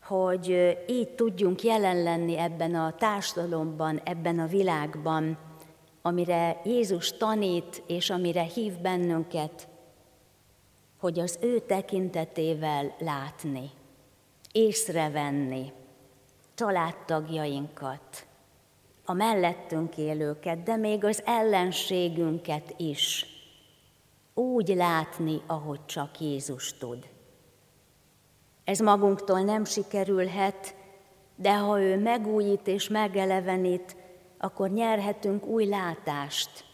hogy 0.03 0.77
így 0.88 1.10
tudjunk 1.10 1.63
jelen 1.63 2.03
lenni 2.03 2.38
ebben 2.38 2.75
a 2.75 2.95
társadalomban, 2.97 4.01
ebben 4.03 4.39
a 4.39 4.47
világban, 4.47 5.38
amire 6.01 6.62
Jézus 6.65 7.17
tanít 7.17 7.83
és 7.88 8.09
amire 8.09 8.43
hív 8.43 8.79
bennünket, 8.79 9.67
hogy 10.99 11.19
az 11.19 11.38
ő 11.41 11.59
tekintetével 11.59 12.95
látni, 12.99 13.69
észrevenni 14.51 15.71
családtagjainkat, 16.55 18.27
a 19.05 19.13
mellettünk 19.13 19.97
élőket, 19.97 20.63
de 20.63 20.75
még 20.75 21.03
az 21.03 21.21
ellenségünket 21.25 22.73
is 22.77 23.25
úgy 24.33 24.67
látni, 24.67 25.41
ahogy 25.47 25.85
csak 25.85 26.19
Jézus 26.19 26.77
tud. 26.77 27.07
Ez 28.63 28.79
magunktól 28.79 29.39
nem 29.39 29.65
sikerülhet, 29.65 30.75
de 31.35 31.57
ha 31.57 31.81
ő 31.81 31.97
megújít 31.99 32.67
és 32.67 32.88
megelevenít, 32.88 33.95
akkor 34.39 34.69
nyerhetünk 34.69 35.45
új 35.45 35.65
látást, 35.65 36.65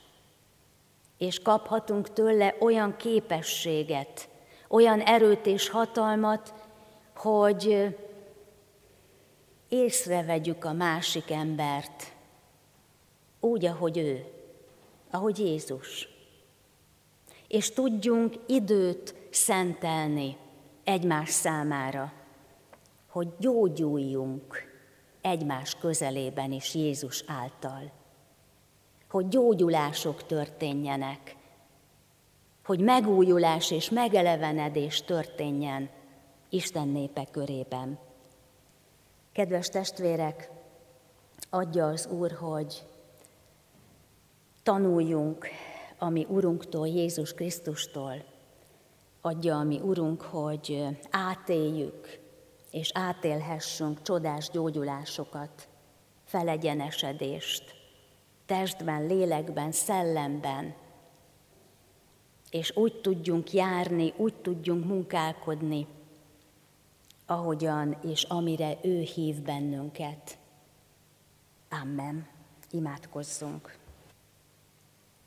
és 1.17 1.41
kaphatunk 1.41 2.13
tőle 2.13 2.55
olyan 2.59 2.95
képességet, 2.97 4.29
olyan 4.67 4.99
erőt 4.99 5.45
és 5.45 5.69
hatalmat, 5.69 6.53
hogy 7.15 7.95
észrevegyük 9.69 10.65
a 10.65 10.73
másik 10.73 11.31
embert, 11.31 12.13
úgy, 13.39 13.65
ahogy 13.65 13.97
ő, 13.97 14.25
ahogy 15.11 15.39
Jézus. 15.39 16.07
És 17.47 17.71
tudjunk 17.71 18.35
időt 18.45 19.15
szentelni 19.29 20.37
egymás 20.83 21.29
számára, 21.29 22.13
hogy 23.09 23.27
gyógyuljunk 23.39 24.74
egymás 25.25 25.75
közelében 25.75 26.51
is 26.51 26.75
Jézus 26.75 27.23
által. 27.27 27.91
Hogy 29.09 29.27
gyógyulások 29.27 30.25
történjenek, 30.25 31.35
hogy 32.65 32.79
megújulás 32.79 33.71
és 33.71 33.89
megelevenedés 33.89 35.01
történjen 35.01 35.89
Isten 36.49 36.87
népe 36.87 37.25
körében. 37.31 37.99
Kedves 39.31 39.67
testvérek, 39.67 40.49
adja 41.49 41.87
az 41.87 42.07
Úr, 42.07 42.31
hogy 42.31 42.85
tanuljunk 44.63 45.47
a 45.97 46.09
mi 46.09 46.25
Urunktól, 46.29 46.87
Jézus 46.87 47.33
Krisztustól. 47.33 48.23
Adja 49.21 49.57
a 49.57 49.63
mi 49.63 49.79
Urunk, 49.79 50.21
hogy 50.21 50.85
átéljük 51.09 52.24
és 52.75 52.89
átélhessünk 52.93 54.01
csodás 54.01 54.49
gyógyulásokat, 54.49 55.67
felegyenesedést, 56.23 57.75
testben, 58.45 59.05
lélekben, 59.05 59.71
szellemben, 59.71 60.75
és 62.49 62.75
úgy 62.75 63.01
tudjunk 63.01 63.51
járni, 63.51 64.13
úgy 64.17 64.35
tudjunk 64.35 64.85
munkálkodni, 64.85 65.87
ahogyan 67.25 67.97
és 68.01 68.23
amire 68.23 68.77
ő 68.81 68.99
hív 68.99 69.41
bennünket. 69.41 70.37
Amen. 71.81 72.27
Imádkozzunk. 72.71 73.77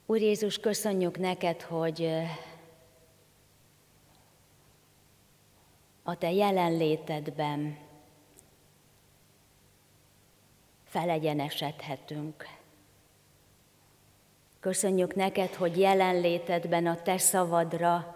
Úr 0.07 0.21
Jézus, 0.21 0.59
köszönjük 0.59 1.19
neked, 1.19 1.63
hogy 1.63 2.11
a 6.09 6.17
Te 6.17 6.33
jelenlétedben 6.33 7.79
felegyenesedhetünk. 10.85 12.47
Köszönjük 14.61 15.15
neked, 15.15 15.55
hogy 15.55 15.79
jelenlétedben 15.79 16.87
a 16.87 17.03
Te 17.03 17.19
szavadra 17.19 18.15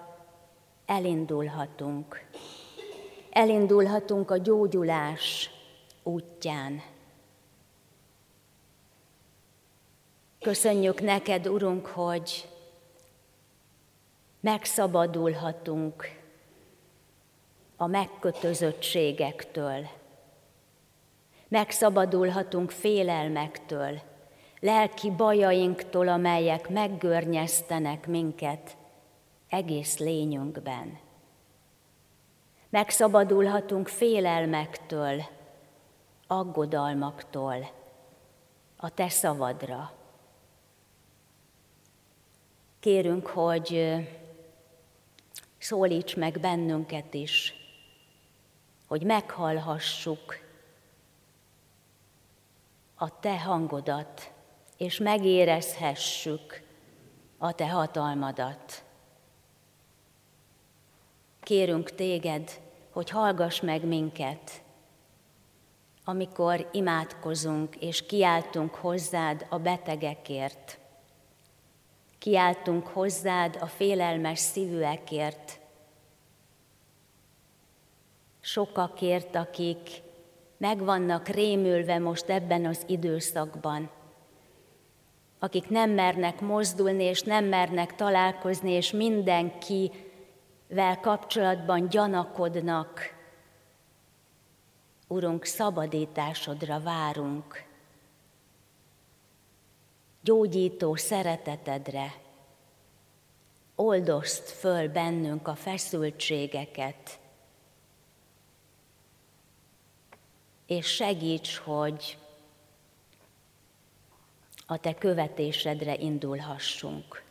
elindulhatunk. 0.87 2.27
Elindulhatunk 3.31 4.31
a 4.31 4.37
gyógyulás 4.37 5.51
útján. 6.03 6.83
Köszönjük 10.41 11.01
neked, 11.01 11.49
Urunk, 11.49 11.87
hogy 11.87 12.49
megszabadulhatunk 14.41 16.22
a 17.83 17.87
megkötözöttségektől. 17.87 19.89
Megszabadulhatunk 21.49 22.71
félelmektől, 22.71 24.01
lelki 24.61 25.11
bajainktól, 25.11 26.09
amelyek 26.09 26.69
meggörnyeztenek 26.69 28.07
minket 28.07 28.77
egész 29.49 29.99
lényünkben. 29.99 30.99
Megszabadulhatunk 32.69 33.89
félelmektől, 33.89 35.23
aggodalmaktól 36.27 37.71
a 38.77 38.91
Te 38.91 39.09
szavadra. 39.09 39.93
Kérünk, 42.81 43.27
hogy 43.27 43.95
szólíts 45.59 46.17
meg 46.17 46.41
bennünket 46.41 47.15
is, 47.15 47.62
hogy 48.93 49.03
meghallhassuk 49.03 50.39
a 52.95 53.21
Te 53.21 53.41
hangodat, 53.41 54.33
és 54.77 54.99
megérezhessük 54.99 56.63
a 57.39 57.53
te 57.53 57.69
hatalmadat. 57.69 58.85
Kérünk 61.41 61.95
téged, 61.95 62.61
hogy 62.91 63.11
hallgass 63.11 63.61
meg 63.61 63.85
minket, 63.85 64.63
amikor 66.05 66.69
imádkozunk 66.73 67.77
és 67.77 68.07
kiáltunk 68.07 68.75
hozzád 68.75 69.47
a 69.49 69.59
betegekért. 69.59 70.79
Kiáltunk 72.19 72.87
hozzád 72.87 73.57
a 73.61 73.67
félelmes 73.67 74.39
szívűekért, 74.39 75.61
sokakért, 78.43 79.35
akik 79.35 80.03
meg 80.57 80.85
vannak 80.85 81.29
rémülve 81.29 81.99
most 81.99 82.29
ebben 82.29 82.67
az 82.67 82.83
időszakban, 82.87 83.91
akik 85.39 85.69
nem 85.69 85.91
mernek 85.91 86.41
mozdulni, 86.41 87.03
és 87.03 87.23
nem 87.23 87.45
mernek 87.45 87.95
találkozni, 87.95 88.71
és 88.71 88.91
mindenkivel 88.91 91.01
kapcsolatban 91.01 91.89
gyanakodnak. 91.89 93.21
Urunk, 95.09 95.45
szabadításodra 95.45 96.81
várunk, 96.81 97.65
gyógyító 100.21 100.95
szeretetedre, 100.95 102.15
oldozd 103.75 104.45
föl 104.45 104.89
bennünk 104.89 105.49
a 105.49 105.55
feszültségeket, 105.55 107.21
és 110.77 110.87
segíts, 110.87 111.57
hogy 111.57 112.19
a 114.67 114.77
te 114.77 114.95
követésedre 114.95 115.97
indulhassunk, 115.97 117.23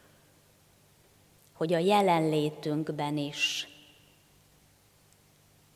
hogy 1.54 1.74
a 1.74 1.78
jelenlétünkben 1.78 3.18
is, 3.18 3.68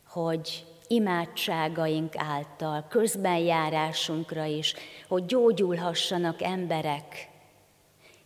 hogy 0.08 0.66
imádságaink 0.88 2.18
által, 2.18 2.88
közbenjárásunkra 2.88 4.44
is, 4.44 4.74
hogy 5.08 5.26
gyógyulhassanak 5.26 6.42
emberek, 6.42 7.30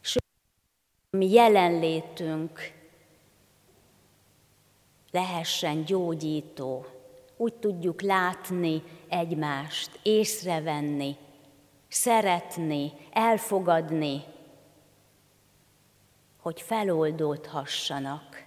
sőt, 0.02 0.23
mi 1.10 1.32
jelenlétünk 1.32 2.73
lehessen 5.12 5.86
gyógyító, 5.86 6.98
úgy 7.41 7.54
tudjuk 7.54 8.02
látni 8.02 8.84
egymást, 9.08 9.99
észrevenni, 10.04 11.15
szeretni, 11.88 12.91
elfogadni, 13.12 14.23
hogy 16.41 16.62
feloldódhassanak. 16.62 18.43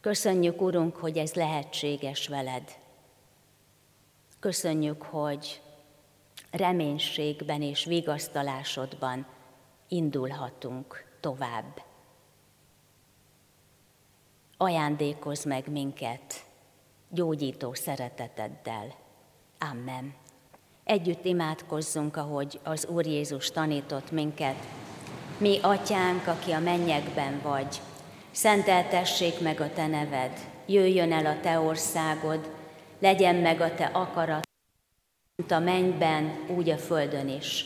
Köszönjük, 0.00 0.60
Urunk, 0.60 0.96
hogy 0.96 1.18
ez 1.18 1.34
lehetséges 1.34 2.28
veled. 2.28 2.78
Köszönjük, 4.40 5.02
hogy 5.02 5.62
reménységben 6.50 7.62
és 7.62 7.84
vigasztalásodban 7.84 9.26
indulhatunk 9.88 11.04
tovább. 11.20 11.82
Ajándékozz 14.56 15.44
meg 15.44 15.68
minket 15.68 16.43
gyógyító 17.14 17.74
szereteteddel. 17.74 18.94
Amen. 19.58 20.14
Együtt 20.84 21.24
imádkozzunk, 21.24 22.16
ahogy 22.16 22.60
az 22.62 22.86
Úr 22.86 23.06
Jézus 23.06 23.50
tanított 23.50 24.10
minket. 24.10 24.56
Mi, 25.38 25.58
atyánk, 25.62 26.26
aki 26.26 26.50
a 26.50 26.58
mennyekben 26.58 27.40
vagy, 27.42 27.80
szenteltessék 28.30 29.40
meg 29.40 29.60
a 29.60 29.72
te 29.72 29.86
neved, 29.86 30.32
jöjjön 30.66 31.12
el 31.12 31.26
a 31.26 31.40
te 31.40 31.58
országod, 31.58 32.50
legyen 32.98 33.34
meg 33.34 33.60
a 33.60 33.74
te 33.74 33.84
akarat, 33.84 34.48
mint 35.36 35.50
a 35.50 35.58
mennyben, 35.58 36.44
úgy 36.56 36.70
a 36.70 36.76
földön 36.76 37.28
is. 37.28 37.64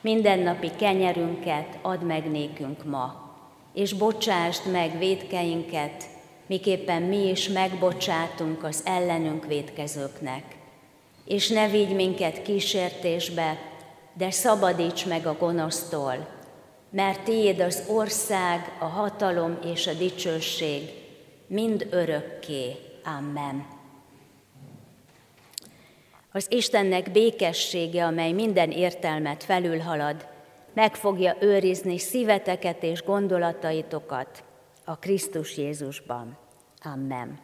Mindennapi 0.00 0.70
kenyerünket 0.76 1.78
add 1.82 2.00
meg 2.00 2.30
nékünk 2.30 2.84
ma, 2.84 3.36
és 3.74 3.92
bocsásd 3.92 4.70
meg 4.70 4.98
védkeinket, 4.98 6.04
miképpen 6.48 7.02
mi 7.02 7.28
is 7.28 7.48
megbocsátunk 7.48 8.64
az 8.64 8.82
ellenünk 8.84 9.46
védkezőknek 9.46 10.56
és 11.28 11.48
ne 11.48 11.68
vigy 11.68 11.94
minket 11.94 12.42
kísértésbe, 12.42 13.58
de 14.14 14.30
szabadíts 14.30 15.06
meg 15.06 15.26
a 15.26 15.36
gonosztól, 15.38 16.28
mert 16.90 17.20
tiéd 17.20 17.60
az 17.60 17.82
ország, 17.88 18.76
a 18.78 18.84
hatalom 18.84 19.58
és 19.72 19.86
a 19.86 19.92
dicsőség, 19.92 20.82
mind 21.46 21.86
örökké. 21.90 22.76
Amen. 23.18 23.66
Az 26.32 26.46
Istennek 26.48 27.10
békessége, 27.12 28.04
amely 28.04 28.32
minden 28.32 28.70
értelmet 28.70 29.44
felülhalad, 29.44 30.26
meg 30.74 30.94
fogja 30.94 31.36
őrizni 31.40 31.98
szíveteket 31.98 32.82
és 32.82 33.02
gondolataitokat 33.02 34.44
a 34.88 34.98
Krisztus 34.98 35.56
Jézusban. 35.56 36.36
Amen. 36.82 37.38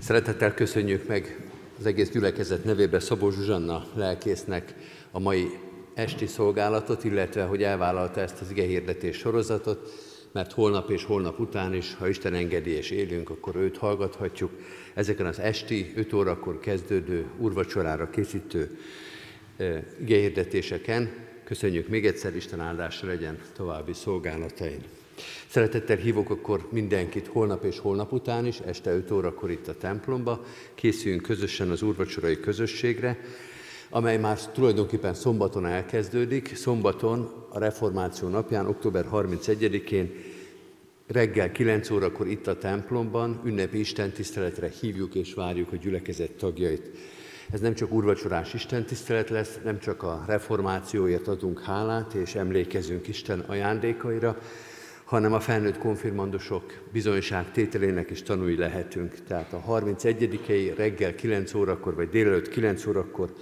Szeretettel 0.00 0.54
köszönjük 0.54 1.06
meg 1.06 1.50
az 1.78 1.86
egész 1.86 2.10
gyülekezet 2.10 2.64
nevében 2.64 3.00
Szabó 3.00 3.30
Zsuzsanna 3.30 3.86
lelkésznek 3.94 4.74
a 5.10 5.18
mai 5.18 5.46
esti 5.94 6.26
szolgálatot, 6.26 7.04
illetve 7.04 7.44
hogy 7.44 7.62
elvállalta 7.62 8.20
ezt 8.20 8.40
az 8.40 8.50
igehirdetés 8.50 9.16
sorozatot, 9.16 9.90
mert 10.32 10.52
holnap 10.52 10.90
és 10.90 11.04
holnap 11.04 11.38
után 11.38 11.74
is, 11.74 11.94
ha 11.94 12.08
Isten 12.08 12.34
engedi 12.34 12.70
és 12.70 12.90
élünk, 12.90 13.30
akkor 13.30 13.56
őt 13.56 13.76
hallgathatjuk. 13.76 14.50
Ezeken 14.94 15.26
az 15.26 15.38
esti, 15.38 15.92
5 15.96 16.12
órakor 16.12 16.58
kezdődő, 16.58 17.26
urvacsorára 17.38 18.10
készítő 18.10 18.78
igehirdetéseken. 20.00 21.10
Köszönjük 21.44 21.88
még 21.88 22.06
egyszer, 22.06 22.36
Isten 22.36 22.60
áldásra 22.60 23.08
legyen 23.08 23.38
további 23.52 23.92
szolgálatain. 23.92 24.84
Szeretettel 25.48 25.96
hívok 25.96 26.30
akkor 26.30 26.68
mindenkit 26.70 27.26
holnap 27.26 27.64
és 27.64 27.78
holnap 27.78 28.12
után 28.12 28.46
is, 28.46 28.58
este 28.58 28.90
5 28.94 29.10
órakor 29.10 29.50
itt 29.50 29.68
a 29.68 29.76
templomba. 29.76 30.44
Készüljünk 30.74 31.22
közösen 31.22 31.70
az 31.70 31.82
úrvacsorai 31.82 32.40
közösségre, 32.40 33.18
amely 33.90 34.18
már 34.18 34.38
tulajdonképpen 34.52 35.14
szombaton 35.14 35.66
elkezdődik. 35.66 36.56
Szombaton, 36.56 37.46
a 37.48 37.58
reformáció 37.58 38.28
napján, 38.28 38.66
október 38.66 39.06
31-én 39.12 40.14
reggel 41.06 41.52
9 41.52 41.90
órakor 41.90 42.26
itt 42.26 42.46
a 42.46 42.58
templomban 42.58 43.40
ünnepi 43.44 43.78
istentiszteletre 43.78 44.68
hívjuk 44.80 45.14
és 45.14 45.34
várjuk 45.34 45.72
a 45.72 45.76
gyülekezet 45.76 46.30
tagjait. 46.30 46.90
Ez 47.52 47.60
nem 47.60 47.74
csak 47.74 47.92
urvacsorás 47.92 48.54
istentisztelet 48.54 49.30
lesz, 49.30 49.58
nem 49.64 49.78
csak 49.78 50.02
a 50.02 50.24
reformációért 50.26 51.28
adunk 51.28 51.60
hálát 51.60 52.14
és 52.14 52.34
emlékezünk 52.34 53.08
Isten 53.08 53.40
ajándékaira, 53.40 54.38
hanem 55.04 55.32
a 55.32 55.40
felnőtt 55.40 55.78
konfirmandusok 55.78 56.82
bizonyság 56.92 57.50
tételének 57.50 58.10
is 58.10 58.22
tanúi 58.22 58.56
lehetünk. 58.56 59.14
Tehát 59.26 59.52
a 59.52 59.58
31 59.58 60.74
reggel 60.76 61.14
9 61.14 61.54
órakor, 61.54 61.94
vagy 61.94 62.08
délelőtt 62.08 62.48
9 62.48 62.86
órakor 62.86 63.32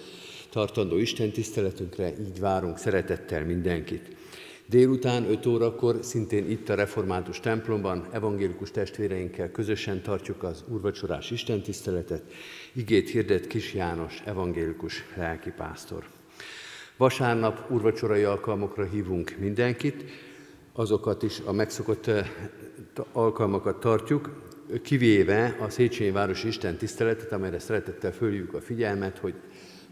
tartandó 0.50 0.96
Isten 0.96 1.30
tiszteletünkre 1.30 2.12
így 2.20 2.40
várunk 2.40 2.78
szeretettel 2.78 3.44
mindenkit. 3.44 4.16
Délután 4.66 5.30
5 5.30 5.46
órakor 5.46 5.98
szintén 6.00 6.50
itt 6.50 6.68
a 6.68 6.74
református 6.74 7.40
templomban 7.40 8.06
evangélikus 8.12 8.70
testvéreinkkel 8.70 9.50
közösen 9.50 10.02
tartjuk 10.02 10.42
az 10.42 10.64
úrvacsorás 10.68 11.30
istentiszteletet. 11.30 12.22
Igét 12.72 13.10
hirdet 13.10 13.46
Kis 13.46 13.74
János, 13.74 14.22
evangélikus 14.24 15.04
lelkipásztor. 15.16 16.04
Vasárnap 16.96 17.70
úrvacsorai 17.70 18.22
alkalmokra 18.22 18.84
hívunk 18.84 19.36
mindenkit, 19.38 20.04
azokat 20.72 21.22
is 21.22 21.40
a 21.44 21.52
megszokott 21.52 22.06
eh, 22.06 22.26
alkalmakat 23.12 23.80
tartjuk, 23.80 24.30
kivéve 24.82 25.56
a 25.60 25.68
Széchenyi 25.68 26.10
Városi 26.10 26.46
Isten 26.48 26.76
tiszteletet, 26.76 27.32
amelyre 27.32 27.58
szeretettel 27.58 28.12
fölhívjuk 28.12 28.54
a 28.54 28.60
figyelmet, 28.60 29.18
hogy 29.18 29.34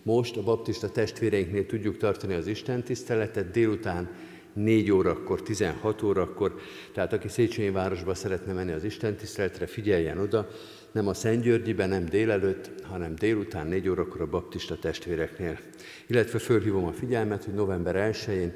most 0.03 0.37
a 0.37 0.43
baptista 0.43 0.91
testvéreinknél 0.91 1.67
tudjuk 1.67 1.97
tartani 1.97 2.35
az 2.35 2.47
Isten 2.47 2.83
tiszteletet 2.83 3.51
délután 3.51 4.09
4 4.53 4.91
órakor, 4.91 5.43
16 5.43 6.03
órakor, 6.03 6.55
tehát 6.93 7.13
aki 7.13 7.29
Széchenyi 7.29 7.71
városba 7.71 8.15
szeretne 8.15 8.53
menni 8.53 8.73
az 8.73 8.85
Isten 8.85 9.17
tiszteletre, 9.17 9.67
figyeljen 9.67 10.19
oda, 10.19 10.49
nem 10.93 11.09
a 11.09 11.15
Szentgyörgyiben, 11.15 11.89
nem 11.89 12.05
délelőtt, 12.05 12.71
hanem 12.83 13.15
délután 13.15 13.67
4 13.67 13.89
órakor 13.89 14.21
a 14.21 14.27
baptista 14.27 14.79
testvéreknél. 14.79 15.59
Illetve 16.07 16.39
fölhívom 16.39 16.85
a 16.85 16.93
figyelmet, 16.93 17.45
hogy 17.45 17.55
november 17.55 18.13
1-én 18.13 18.53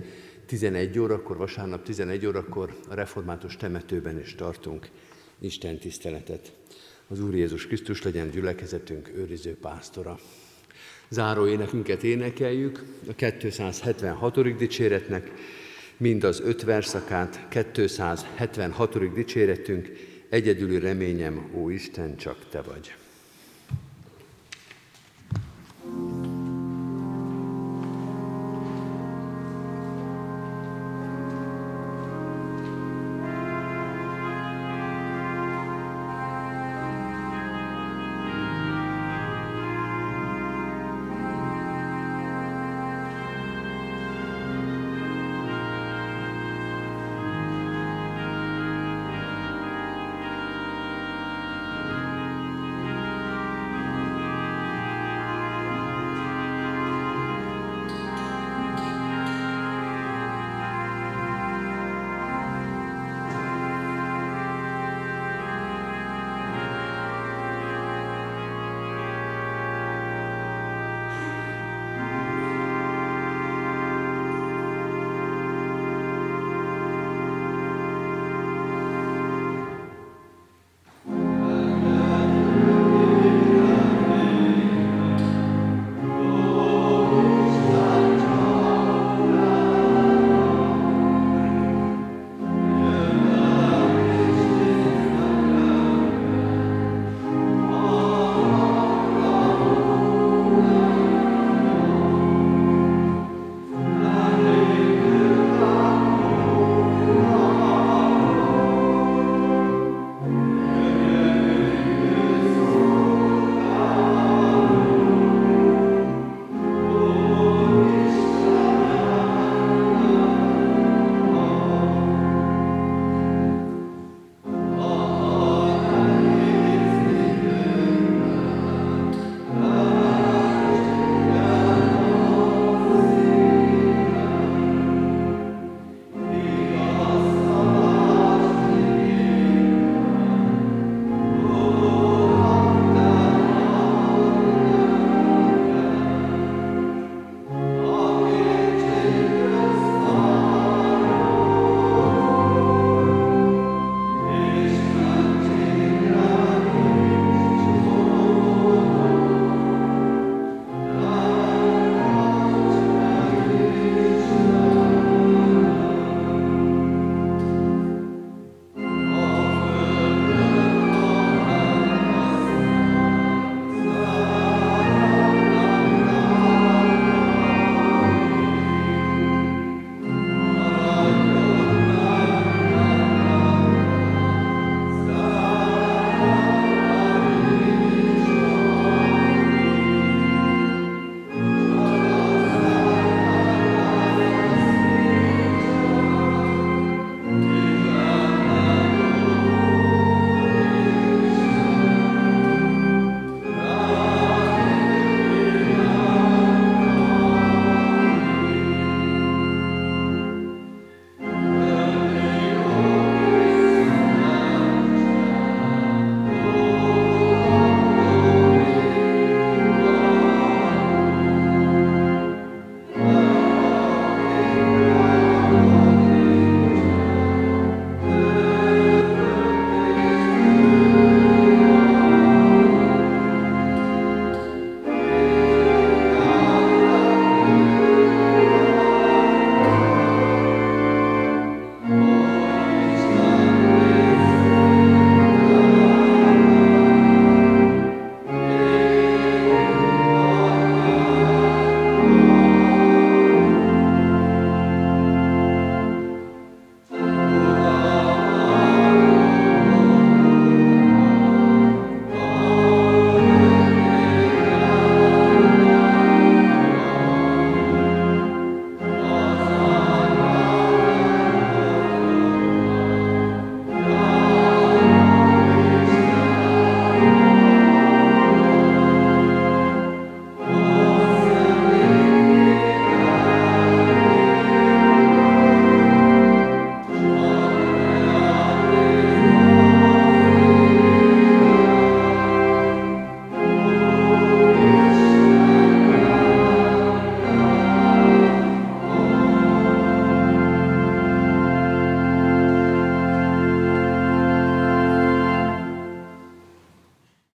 11 0.46 0.98
órakor, 0.98 1.36
vasárnap 1.36 1.82
11 1.82 2.26
órakor 2.26 2.76
a 2.88 2.94
református 2.94 3.56
temetőben 3.56 4.20
is 4.20 4.34
tartunk 4.34 4.88
Isten 5.38 5.78
tiszteletet. 5.78 6.52
Az 7.08 7.20
Úr 7.20 7.34
Jézus 7.34 7.66
Krisztus 7.66 8.02
legyen 8.02 8.30
gyülekezetünk 8.30 9.10
őriző 9.14 9.56
pásztora. 9.56 10.18
Záró 11.08 11.46
énekünket 11.46 12.02
énekeljük, 12.02 12.84
a 13.08 13.14
276. 13.14 14.56
dicséretnek 14.56 15.30
mind 15.96 16.24
az 16.24 16.40
öt 16.40 16.62
verszakát, 16.62 17.48
276. 17.48 19.12
dicséretünk, 19.14 19.90
egyedüli 20.28 20.78
reményem, 20.78 21.50
ó 21.54 21.68
Isten, 21.68 22.16
csak 22.16 22.48
Te 22.48 22.62
vagy. 22.62 22.94